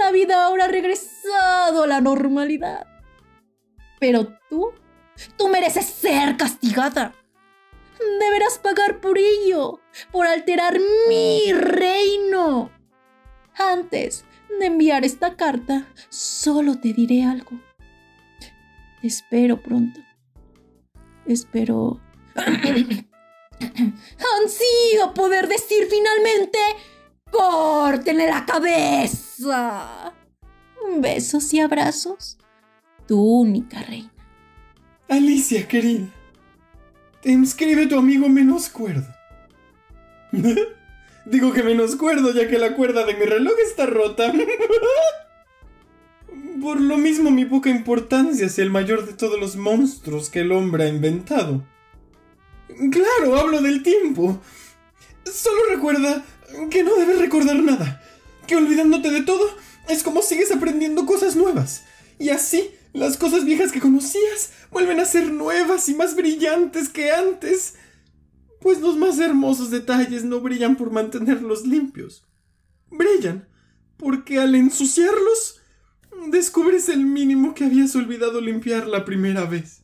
La 0.00 0.10
vida 0.10 0.44
ahora 0.44 0.64
ha 0.64 0.68
regresado 0.68 1.84
a 1.84 1.86
la 1.86 2.00
normalidad. 2.00 2.86
Pero 4.00 4.38
tú, 4.48 4.72
tú 5.36 5.48
mereces 5.48 5.86
ser 5.86 6.36
castigada. 6.36 7.14
Deberás 8.20 8.58
pagar 8.58 9.00
por 9.00 9.18
ello, 9.18 9.80
por 10.12 10.26
alterar 10.26 10.78
mi 11.08 11.52
reino. 11.52 12.70
Antes 13.56 14.24
de 14.58 14.66
enviar 14.66 15.04
esta 15.04 15.36
carta, 15.36 15.86
solo 16.08 16.78
te 16.80 16.92
diré 16.92 17.24
algo. 17.24 17.60
Espero 19.02 19.62
pronto. 19.62 20.00
Espero 21.26 22.00
ansío 24.42 25.14
poder 25.14 25.48
decir 25.48 25.86
finalmente, 25.88 26.58
córtenle 27.30 28.26
la 28.26 28.44
cabeza. 28.46 30.14
Besos 30.96 31.52
y 31.52 31.60
abrazos, 31.60 32.38
tu 33.06 33.20
única 33.20 33.82
reina. 33.82 34.12
Alicia, 35.08 35.66
querida, 35.66 36.08
te 37.22 37.30
inscribe 37.30 37.86
tu 37.86 37.98
amigo 37.98 38.28
menos 38.28 38.68
cuerdo. 38.68 39.08
Digo 41.24 41.52
que 41.52 41.62
menos 41.62 41.96
cuerdo 41.96 42.32
ya 42.32 42.48
que 42.48 42.58
la 42.58 42.74
cuerda 42.74 43.04
de 43.04 43.14
mi 43.14 43.24
reloj 43.26 43.54
está 43.66 43.86
rota. 43.86 44.32
Por 46.60 46.80
lo 46.80 46.96
mismo 46.96 47.30
mi 47.30 47.44
poca 47.44 47.70
importancia 47.70 48.46
es 48.46 48.58
el 48.58 48.70
mayor 48.70 49.06
de 49.06 49.12
todos 49.12 49.38
los 49.38 49.56
monstruos 49.56 50.30
que 50.30 50.40
el 50.40 50.52
hombre 50.52 50.84
ha 50.84 50.88
inventado. 50.88 51.64
Claro, 52.90 53.36
hablo 53.36 53.60
del 53.60 53.82
tiempo. 53.82 54.40
Solo 55.24 55.58
recuerda 55.70 56.24
que 56.70 56.82
no 56.82 56.96
debes 56.96 57.18
recordar 57.18 57.56
nada. 57.56 58.02
Que 58.46 58.56
olvidándote 58.56 59.10
de 59.10 59.22
todo 59.22 59.44
es 59.88 60.02
como 60.02 60.22
sigues 60.22 60.50
aprendiendo 60.50 61.06
cosas 61.06 61.36
nuevas. 61.36 61.84
Y 62.18 62.30
así, 62.30 62.70
las 62.92 63.16
cosas 63.16 63.44
viejas 63.44 63.72
que 63.72 63.80
conocías 63.80 64.52
vuelven 64.70 65.00
a 65.00 65.04
ser 65.04 65.30
nuevas 65.30 65.88
y 65.88 65.94
más 65.94 66.16
brillantes 66.16 66.88
que 66.88 67.10
antes. 67.10 67.74
Pues 68.60 68.80
los 68.80 68.96
más 68.96 69.18
hermosos 69.18 69.70
detalles 69.70 70.24
no 70.24 70.40
brillan 70.40 70.76
por 70.76 70.90
mantenerlos 70.90 71.66
limpios. 71.66 72.26
Brillan 72.90 73.46
porque 73.98 74.38
al 74.38 74.54
ensuciarlos, 74.54 75.57
descubres 76.30 76.88
el 76.88 77.04
mínimo 77.04 77.54
que 77.54 77.64
habías 77.64 77.94
olvidado 77.96 78.40
limpiar 78.40 78.86
la 78.86 79.04
primera 79.04 79.44
vez. 79.44 79.82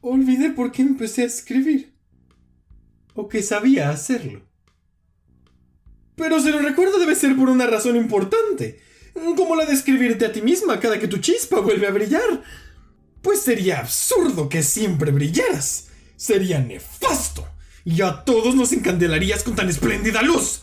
Olvidé 0.00 0.50
por 0.50 0.72
qué 0.72 0.82
empecé 0.82 1.22
a 1.22 1.26
escribir. 1.26 1.94
O 3.14 3.28
que 3.28 3.42
sabía 3.42 3.90
hacerlo. 3.90 4.42
Pero 6.16 6.40
si 6.40 6.50
lo 6.50 6.58
recuerdo 6.58 6.98
debe 6.98 7.14
ser 7.14 7.36
por 7.36 7.48
una 7.48 7.66
razón 7.66 7.96
importante, 7.96 8.80
como 9.36 9.56
la 9.56 9.66
de 9.66 9.74
escribirte 9.74 10.26
a 10.26 10.32
ti 10.32 10.42
misma 10.42 10.80
cada 10.80 10.98
que 10.98 11.08
tu 11.08 11.18
chispa 11.18 11.60
vuelve 11.60 11.86
a 11.86 11.92
brillar. 11.92 12.42
Pues 13.22 13.40
sería 13.40 13.80
absurdo 13.80 14.48
que 14.48 14.62
siempre 14.62 15.12
brillaras. 15.12 15.88
Sería 16.16 16.60
nefasto. 16.60 17.46
Y 17.84 18.02
a 18.02 18.24
todos 18.24 18.54
nos 18.54 18.72
encandelarías 18.72 19.42
con 19.42 19.56
tan 19.56 19.68
espléndida 19.68 20.22
luz. 20.22 20.62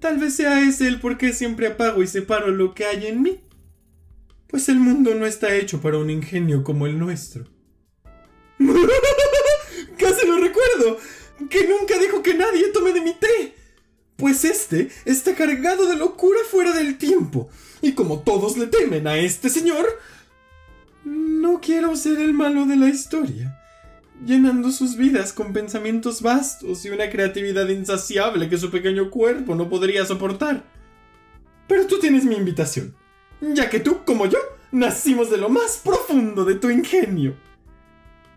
Tal 0.00 0.18
vez 0.18 0.34
sea 0.34 0.66
ese 0.66 0.88
el 0.88 1.00
por 1.00 1.18
qué 1.18 1.32
siempre 1.32 1.66
apago 1.66 2.02
y 2.02 2.06
separo 2.06 2.48
lo 2.48 2.74
que 2.74 2.84
hay 2.86 3.06
en 3.06 3.22
mí 3.22 3.40
pues 4.52 4.68
el 4.68 4.78
mundo 4.78 5.14
no 5.14 5.24
está 5.24 5.56
hecho 5.56 5.80
para 5.80 5.96
un 5.96 6.10
ingenio 6.10 6.62
como 6.62 6.86
el 6.86 6.98
nuestro. 6.98 7.46
Casi 9.98 10.26
lo 10.26 10.36
recuerdo, 10.36 10.98
que 11.48 11.66
nunca 11.66 11.98
dijo 11.98 12.22
que 12.22 12.34
nadie 12.34 12.68
tome 12.68 12.92
de 12.92 13.00
mi 13.00 13.14
té. 13.14 13.54
Pues 14.16 14.44
este 14.44 14.90
está 15.06 15.34
cargado 15.34 15.88
de 15.88 15.96
locura 15.96 16.38
fuera 16.50 16.72
del 16.72 16.98
tiempo, 16.98 17.48
y 17.80 17.92
como 17.92 18.20
todos 18.20 18.58
le 18.58 18.66
temen 18.66 19.06
a 19.06 19.16
este 19.16 19.48
señor, 19.48 19.86
no 21.02 21.62
quiero 21.62 21.96
ser 21.96 22.20
el 22.20 22.34
malo 22.34 22.66
de 22.66 22.76
la 22.76 22.90
historia, 22.90 23.58
llenando 24.24 24.70
sus 24.70 24.96
vidas 24.96 25.32
con 25.32 25.52
pensamientos 25.52 26.22
vastos 26.22 26.84
y 26.84 26.90
una 26.90 27.10
creatividad 27.10 27.68
insaciable 27.68 28.48
que 28.48 28.58
su 28.58 28.70
pequeño 28.70 29.10
cuerpo 29.10 29.54
no 29.54 29.68
podría 29.68 30.04
soportar. 30.04 30.64
Pero 31.66 31.86
tú 31.86 31.98
tienes 31.98 32.24
mi 32.24 32.36
invitación 32.36 32.94
ya 33.42 33.68
que 33.68 33.80
tú, 33.80 34.04
como 34.04 34.26
yo, 34.26 34.38
nacimos 34.70 35.30
de 35.30 35.36
lo 35.36 35.48
más 35.48 35.80
profundo 35.84 36.44
de 36.44 36.54
tu 36.54 36.70
ingenio. 36.70 37.36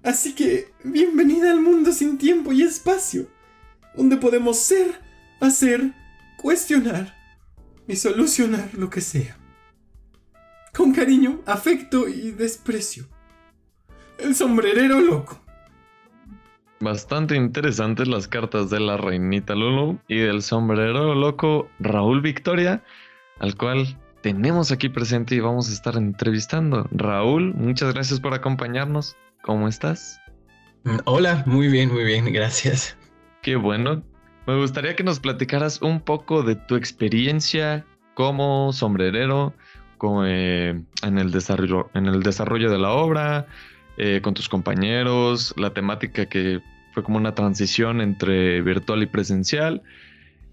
Así 0.03 0.33
que, 0.33 0.73
bienvenida 0.83 1.51
al 1.51 1.61
mundo 1.61 1.91
sin 1.91 2.17
tiempo 2.17 2.51
y 2.51 2.63
espacio, 2.63 3.27
donde 3.95 4.17
podemos 4.17 4.59
ser, 4.59 4.99
hacer, 5.39 5.93
cuestionar 6.37 7.15
y 7.87 7.95
solucionar 7.95 8.73
lo 8.73 8.89
que 8.89 9.01
sea. 9.01 9.37
Con 10.73 10.91
cariño, 10.91 11.41
afecto 11.45 12.07
y 12.07 12.31
desprecio. 12.31 13.07
El 14.17 14.35
sombrerero 14.35 14.99
loco. 14.99 15.41
Bastante 16.85 17.35
interesantes 17.35 18.07
las 18.07 18.27
cartas 18.27 18.69
de 18.69 18.79
la 18.79 18.95
reinita 18.95 19.55
Lulu 19.55 19.97
y 20.07 20.19
del 20.19 20.43
sombrerero 20.43 21.15
loco 21.15 21.67
Raúl 21.79 22.21
Victoria, 22.21 22.83
al 23.39 23.55
cual 23.55 23.97
tenemos 24.21 24.71
aquí 24.71 24.89
presente 24.89 25.33
y 25.33 25.39
vamos 25.39 25.67
a 25.67 25.73
estar 25.73 25.95
entrevistando. 25.95 26.87
Raúl, 26.91 27.55
muchas 27.55 27.91
gracias 27.91 28.19
por 28.19 28.35
acompañarnos. 28.35 29.17
¿Cómo 29.41 29.67
estás? 29.67 30.21
Mm, 30.83 30.97
hola, 31.05 31.41
muy 31.47 31.69
bien, 31.69 31.91
muy 31.91 32.03
bien, 32.03 32.31
gracias. 32.31 32.95
Qué 33.41 33.55
bueno. 33.55 34.03
Me 34.45 34.55
gustaría 34.55 34.95
que 34.95 35.03
nos 35.03 35.19
platicaras 35.19 35.81
un 35.81 35.99
poco 35.99 36.43
de 36.43 36.53
tu 36.55 36.75
experiencia 36.75 37.83
como 38.13 38.71
sombrerero 38.73 39.55
como, 39.97 40.23
eh, 40.23 40.79
en, 41.01 41.17
el 41.17 41.31
desarrollo, 41.31 41.89
en 41.95 42.05
el 42.05 42.21
desarrollo 42.21 42.69
de 42.69 42.77
la 42.77 42.91
obra, 42.91 43.47
eh, 43.97 44.19
con 44.21 44.35
tus 44.35 44.47
compañeros, 44.47 45.51
la 45.57 45.73
temática 45.73 46.27
que 46.27 46.61
fue 46.95 47.03
como 47.03 47.17
una 47.17 47.35
transición 47.35 47.99
entre 47.99 48.61
virtual 48.61 49.03
y 49.03 49.05
presencial 49.05 49.83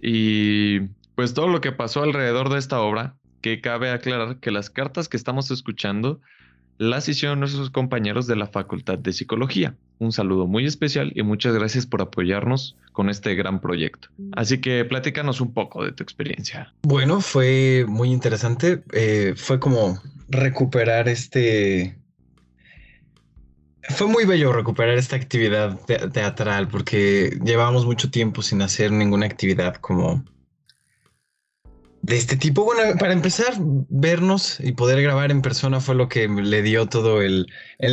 y 0.02 0.80
pues 1.14 1.34
todo 1.34 1.46
lo 1.46 1.60
que 1.60 1.70
pasó 1.70 2.02
alrededor 2.02 2.50
de 2.50 2.58
esta 2.58 2.80
obra 2.80 3.14
que 3.40 3.60
cabe 3.60 3.90
aclarar 3.90 4.38
que 4.40 4.50
las 4.50 4.68
cartas 4.68 5.08
que 5.08 5.16
estamos 5.16 5.52
escuchando 5.52 6.20
las 6.78 7.08
hicieron 7.08 7.38
nuestros 7.38 7.70
compañeros 7.70 8.26
de 8.26 8.34
la 8.34 8.48
Facultad 8.48 8.98
de 8.98 9.12
Psicología. 9.12 9.76
Un 10.00 10.10
saludo 10.10 10.48
muy 10.48 10.66
especial 10.66 11.12
y 11.14 11.22
muchas 11.22 11.54
gracias 11.54 11.86
por 11.86 12.02
apoyarnos 12.02 12.76
con 12.90 13.08
este 13.08 13.36
gran 13.36 13.60
proyecto. 13.60 14.08
Así 14.32 14.60
que 14.60 14.84
platícanos 14.84 15.40
un 15.40 15.54
poco 15.54 15.84
de 15.84 15.92
tu 15.92 16.02
experiencia. 16.02 16.74
Bueno, 16.82 17.20
fue 17.20 17.84
muy 17.86 18.10
interesante. 18.10 18.82
Eh, 18.92 19.34
fue 19.36 19.60
como 19.60 20.00
recuperar 20.28 21.08
este... 21.08 22.01
Fue 23.88 24.06
muy 24.06 24.24
bello 24.24 24.52
recuperar 24.52 24.96
esta 24.96 25.16
actividad 25.16 25.78
teatral 26.12 26.68
porque 26.68 27.36
llevábamos 27.44 27.84
mucho 27.84 28.10
tiempo 28.10 28.42
sin 28.42 28.62
hacer 28.62 28.92
ninguna 28.92 29.26
actividad 29.26 29.74
como 29.76 30.24
de 32.02 32.16
este 32.16 32.36
tipo. 32.36 32.64
Bueno, 32.64 32.96
para 32.98 33.12
empezar, 33.12 33.54
vernos 33.58 34.58
y 34.60 34.72
poder 34.72 35.02
grabar 35.02 35.30
en 35.30 35.42
persona 35.42 35.80
fue 35.80 35.94
lo 35.94 36.08
que 36.08 36.28
le 36.28 36.62
dio 36.62 36.86
todo 36.86 37.22
el, 37.22 37.46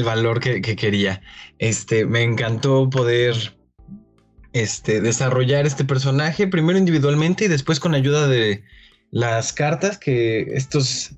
valor 0.04 0.40
que, 0.40 0.62
quería. 0.62 1.22
Este, 1.60 2.06
me 2.06 2.24
encantó 2.24 2.90
poder 2.90 3.58
este, 4.54 5.02
desarrollar 5.02 5.66
este 5.66 5.86
personaje, 5.86 6.48
primero 6.48 6.78
individualmente 6.78 7.46
y 7.46 7.48
después 7.48 7.80
con 7.80 7.96
ayuda 7.96 8.28
de 8.28 8.64
las 9.12 9.54
cartas 9.54 9.98
que 9.98 10.42
estos... 10.54 11.12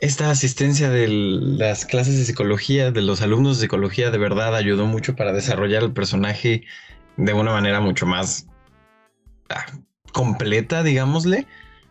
Esta 0.00 0.30
asistencia 0.30 0.88
de 0.88 1.08
las 1.08 1.84
clases 1.84 2.16
de 2.16 2.24
psicología, 2.24 2.90
de 2.90 3.02
los 3.02 3.20
alumnos 3.20 3.58
de 3.58 3.62
psicología, 3.62 4.10
de 4.10 4.16
verdad 4.16 4.56
ayudó 4.56 4.86
mucho 4.86 5.14
para 5.14 5.32
desarrollar 5.32 5.82
el 5.82 5.92
personaje 5.92 6.64
de 7.18 7.32
una 7.34 7.52
manera 7.52 7.80
mucho 7.80 8.06
más 8.06 8.46
ah, 9.50 9.66
completa, 10.12 10.82
digámosle. 10.82 11.46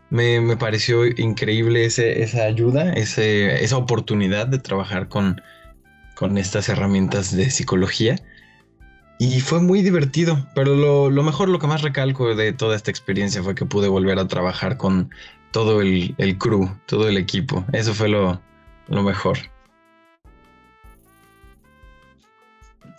Me, 0.09 0.57
pareció 0.57 1.05
increíble 1.05 1.85
esa 1.85 2.43
ayuda, 2.43 2.93
esa 2.93 3.77
oportunidad 3.77 4.47
de 4.47 4.57
trabajar 4.57 5.07
con, 5.07 5.39
con 6.15 6.39
estas 6.39 6.67
herramientas 6.67 7.35
de 7.35 7.51
psicología. 7.51 8.15
Y 9.19 9.41
fue 9.41 9.61
muy 9.61 9.83
divertido, 9.83 10.47
pero 10.55 11.09
lo, 11.09 11.23
mejor, 11.23 11.49
lo 11.49 11.59
que 11.59 11.67
más 11.67 11.83
recalco 11.83 12.33
de 12.35 12.53
toda 12.53 12.75
esta 12.75 12.89
experiencia 12.89 13.43
fue 13.43 13.53
que 13.53 13.65
pude 13.65 13.87
volver 13.87 14.17
a 14.17 14.27
trabajar 14.27 14.77
con 14.77 15.11
todo 15.51 15.81
el, 15.81 16.13
el 16.17 16.37
crew, 16.37 16.69
todo 16.85 17.07
el 17.07 17.17
equipo. 17.17 17.65
Eso 17.73 17.93
fue 17.93 18.09
lo, 18.09 18.41
lo 18.87 19.03
mejor. 19.03 19.37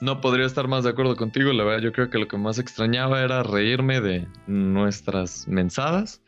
No 0.01 0.21
podría 0.21 0.47
estar 0.47 0.67
más 0.67 0.85
de 0.85 0.91
acuerdo 0.91 1.15
contigo. 1.15 1.53
La 1.53 1.63
verdad, 1.63 1.83
yo 1.83 1.93
creo 1.93 2.09
que 2.09 2.19
lo 2.19 2.27
que 2.27 2.39
más 2.39 2.59
extrañaba 2.59 3.21
era 3.21 3.43
reírme 3.43 4.01
de 4.01 4.27
nuestras 4.47 5.47
mensadas 5.47 6.23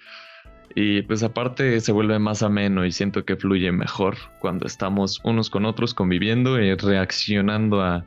y 0.75 1.03
pues 1.03 1.23
aparte 1.23 1.81
se 1.81 1.93
vuelve 1.93 2.19
más 2.19 2.43
ameno 2.43 2.85
y 2.85 2.93
siento 2.93 3.25
que 3.25 3.37
fluye 3.37 3.73
mejor 3.73 4.17
cuando 4.41 4.67
estamos 4.67 5.21
unos 5.25 5.51
con 5.51 5.67
otros 5.67 5.95
conviviendo 5.95 6.61
y 6.61 6.75
reaccionando 6.75 7.83
a, 7.83 8.05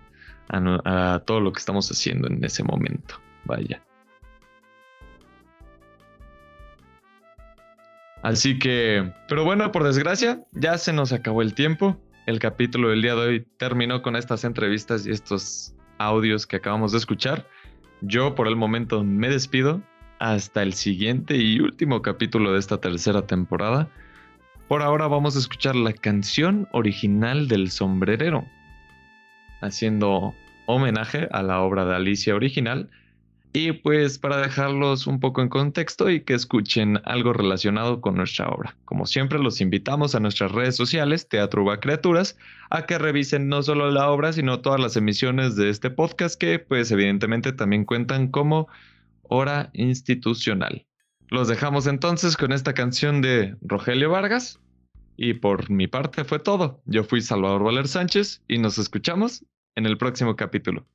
a, 0.50 1.14
a 1.14 1.20
todo 1.20 1.40
lo 1.42 1.52
que 1.52 1.60
estamos 1.60 1.90
haciendo 1.92 2.28
en 2.28 2.44
ese 2.44 2.64
momento. 2.64 3.20
Vaya. 3.46 3.85
Así 8.26 8.58
que, 8.58 9.14
pero 9.28 9.44
bueno, 9.44 9.72
por 9.72 9.84
desgracia, 9.84 10.44
ya 10.52 10.80
se 10.80 10.92
nos 10.92 11.14
acabó 11.14 11.44
el 11.44 11.54
tiempo. 11.54 11.96
El 12.26 12.40
capítulo 12.40 12.90
del 12.90 13.04
día 13.04 13.14
de 13.14 13.22
hoy 13.22 13.48
terminó 13.58 14.02
con 14.02 14.16
estas 14.16 14.44
entrevistas 14.44 15.06
y 15.06 15.12
estos 15.12 15.76
audios 16.00 16.48
que 16.48 16.56
acabamos 16.56 16.92
de 16.92 16.98
escuchar. 16.98 17.48
Yo 18.02 18.34
por 18.34 18.48
el 18.48 18.56
momento 18.56 19.04
me 19.04 19.30
despido 19.30 19.84
hasta 20.18 20.64
el 20.64 20.74
siguiente 20.74 21.38
y 21.38 21.60
último 21.60 22.02
capítulo 22.02 22.54
de 22.54 22.58
esta 22.58 22.82
tercera 22.82 23.28
temporada. 23.28 23.92
Por 24.68 24.82
ahora 24.82 25.06
vamos 25.06 25.36
a 25.36 25.40
escuchar 25.40 25.76
la 25.76 25.94
canción 25.94 26.68
original 26.72 27.48
del 27.48 27.70
sombrerero, 27.70 28.44
haciendo 29.62 30.34
homenaje 30.66 31.28
a 31.32 31.44
la 31.44 31.62
obra 31.62 31.86
de 31.86 31.96
Alicia 31.96 32.34
original. 32.34 32.90
Y 33.58 33.72
pues 33.72 34.20
para 34.20 34.36
dejarlos 34.36 35.08
un 35.08 35.22
poco 35.22 35.42
en 35.42 35.48
contexto 35.48 36.10
y 36.10 36.26
que 36.26 36.34
escuchen 36.34 37.00
algo 37.06 37.32
relacionado 37.32 38.02
con 38.02 38.16
nuestra 38.16 38.50
obra. 38.50 38.76
Como 38.84 39.06
siempre, 39.06 39.40
los 39.40 39.62
invitamos 39.62 40.14
a 40.14 40.20
nuestras 40.20 40.52
redes 40.52 40.76
sociales, 40.76 41.30
Teatro 41.30 41.64
Uva 41.64 41.80
Criaturas, 41.80 42.38
a 42.70 42.86
que 42.86 42.98
revisen 42.98 43.48
no 43.48 43.64
solo 43.64 43.92
la 43.92 44.12
obra, 44.12 44.34
sino 44.34 44.60
todas 44.60 44.82
las 44.82 44.98
emisiones 44.98 45.56
de 45.56 45.70
este 45.70 45.90
podcast 45.90 46.38
que 46.38 46.60
pues 46.60 46.92
evidentemente 46.92 47.54
también 47.54 47.86
cuentan 47.86 48.28
como 48.28 48.68
hora 49.22 49.70
institucional. 49.72 50.86
Los 51.30 51.48
dejamos 51.48 51.88
entonces 51.88 52.36
con 52.36 52.52
esta 52.52 52.74
canción 52.74 53.22
de 53.22 53.56
Rogelio 53.62 54.10
Vargas. 54.10 54.60
Y 55.16 55.36
por 55.36 55.70
mi 55.70 55.88
parte 55.88 56.26
fue 56.26 56.40
todo. 56.40 56.82
Yo 56.88 57.06
fui 57.06 57.22
Salvador 57.22 57.64
Valer 57.64 57.88
Sánchez 57.88 58.44
y 58.50 58.58
nos 58.58 58.78
escuchamos 58.78 59.46
en 59.76 59.86
el 59.86 59.98
próximo 59.98 60.36
capítulo. 60.36 60.86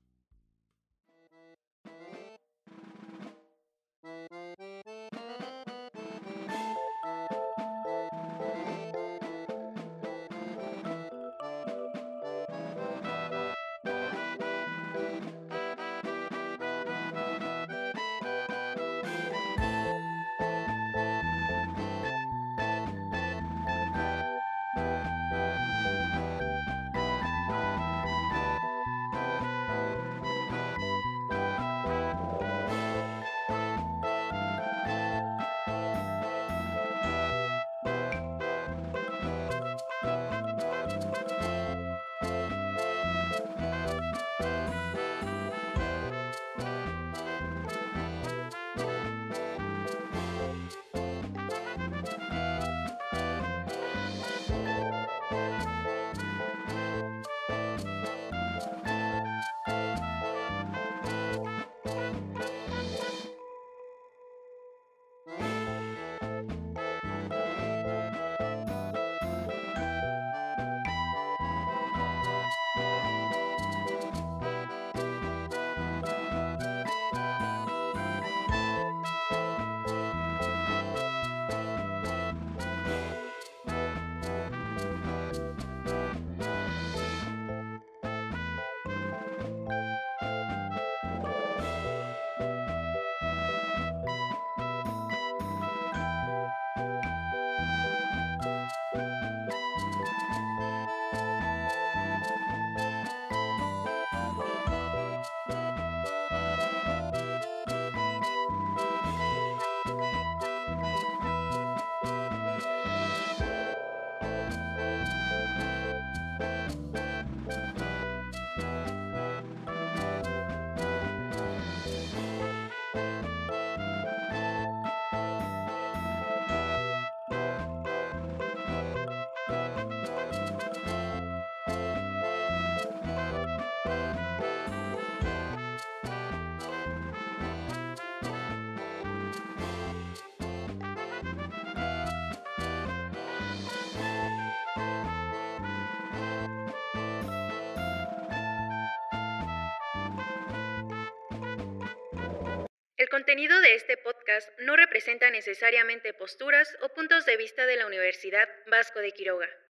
Contenido 153.11 153.61
de 153.61 153.75
este 153.75 153.97
podcast 153.97 154.49
no 154.61 154.77
representa 154.77 155.31
necesariamente 155.31 156.15
posturas 156.15 156.75
o 156.81 156.89
puntos 156.91 157.27
de 157.27 157.37
vista 157.37 157.67
de 157.67 157.77
la 157.77 157.87
Universidad 157.87 158.49
Vasco 158.69 159.01
de 159.01 159.13
Quiroga. 159.13 159.49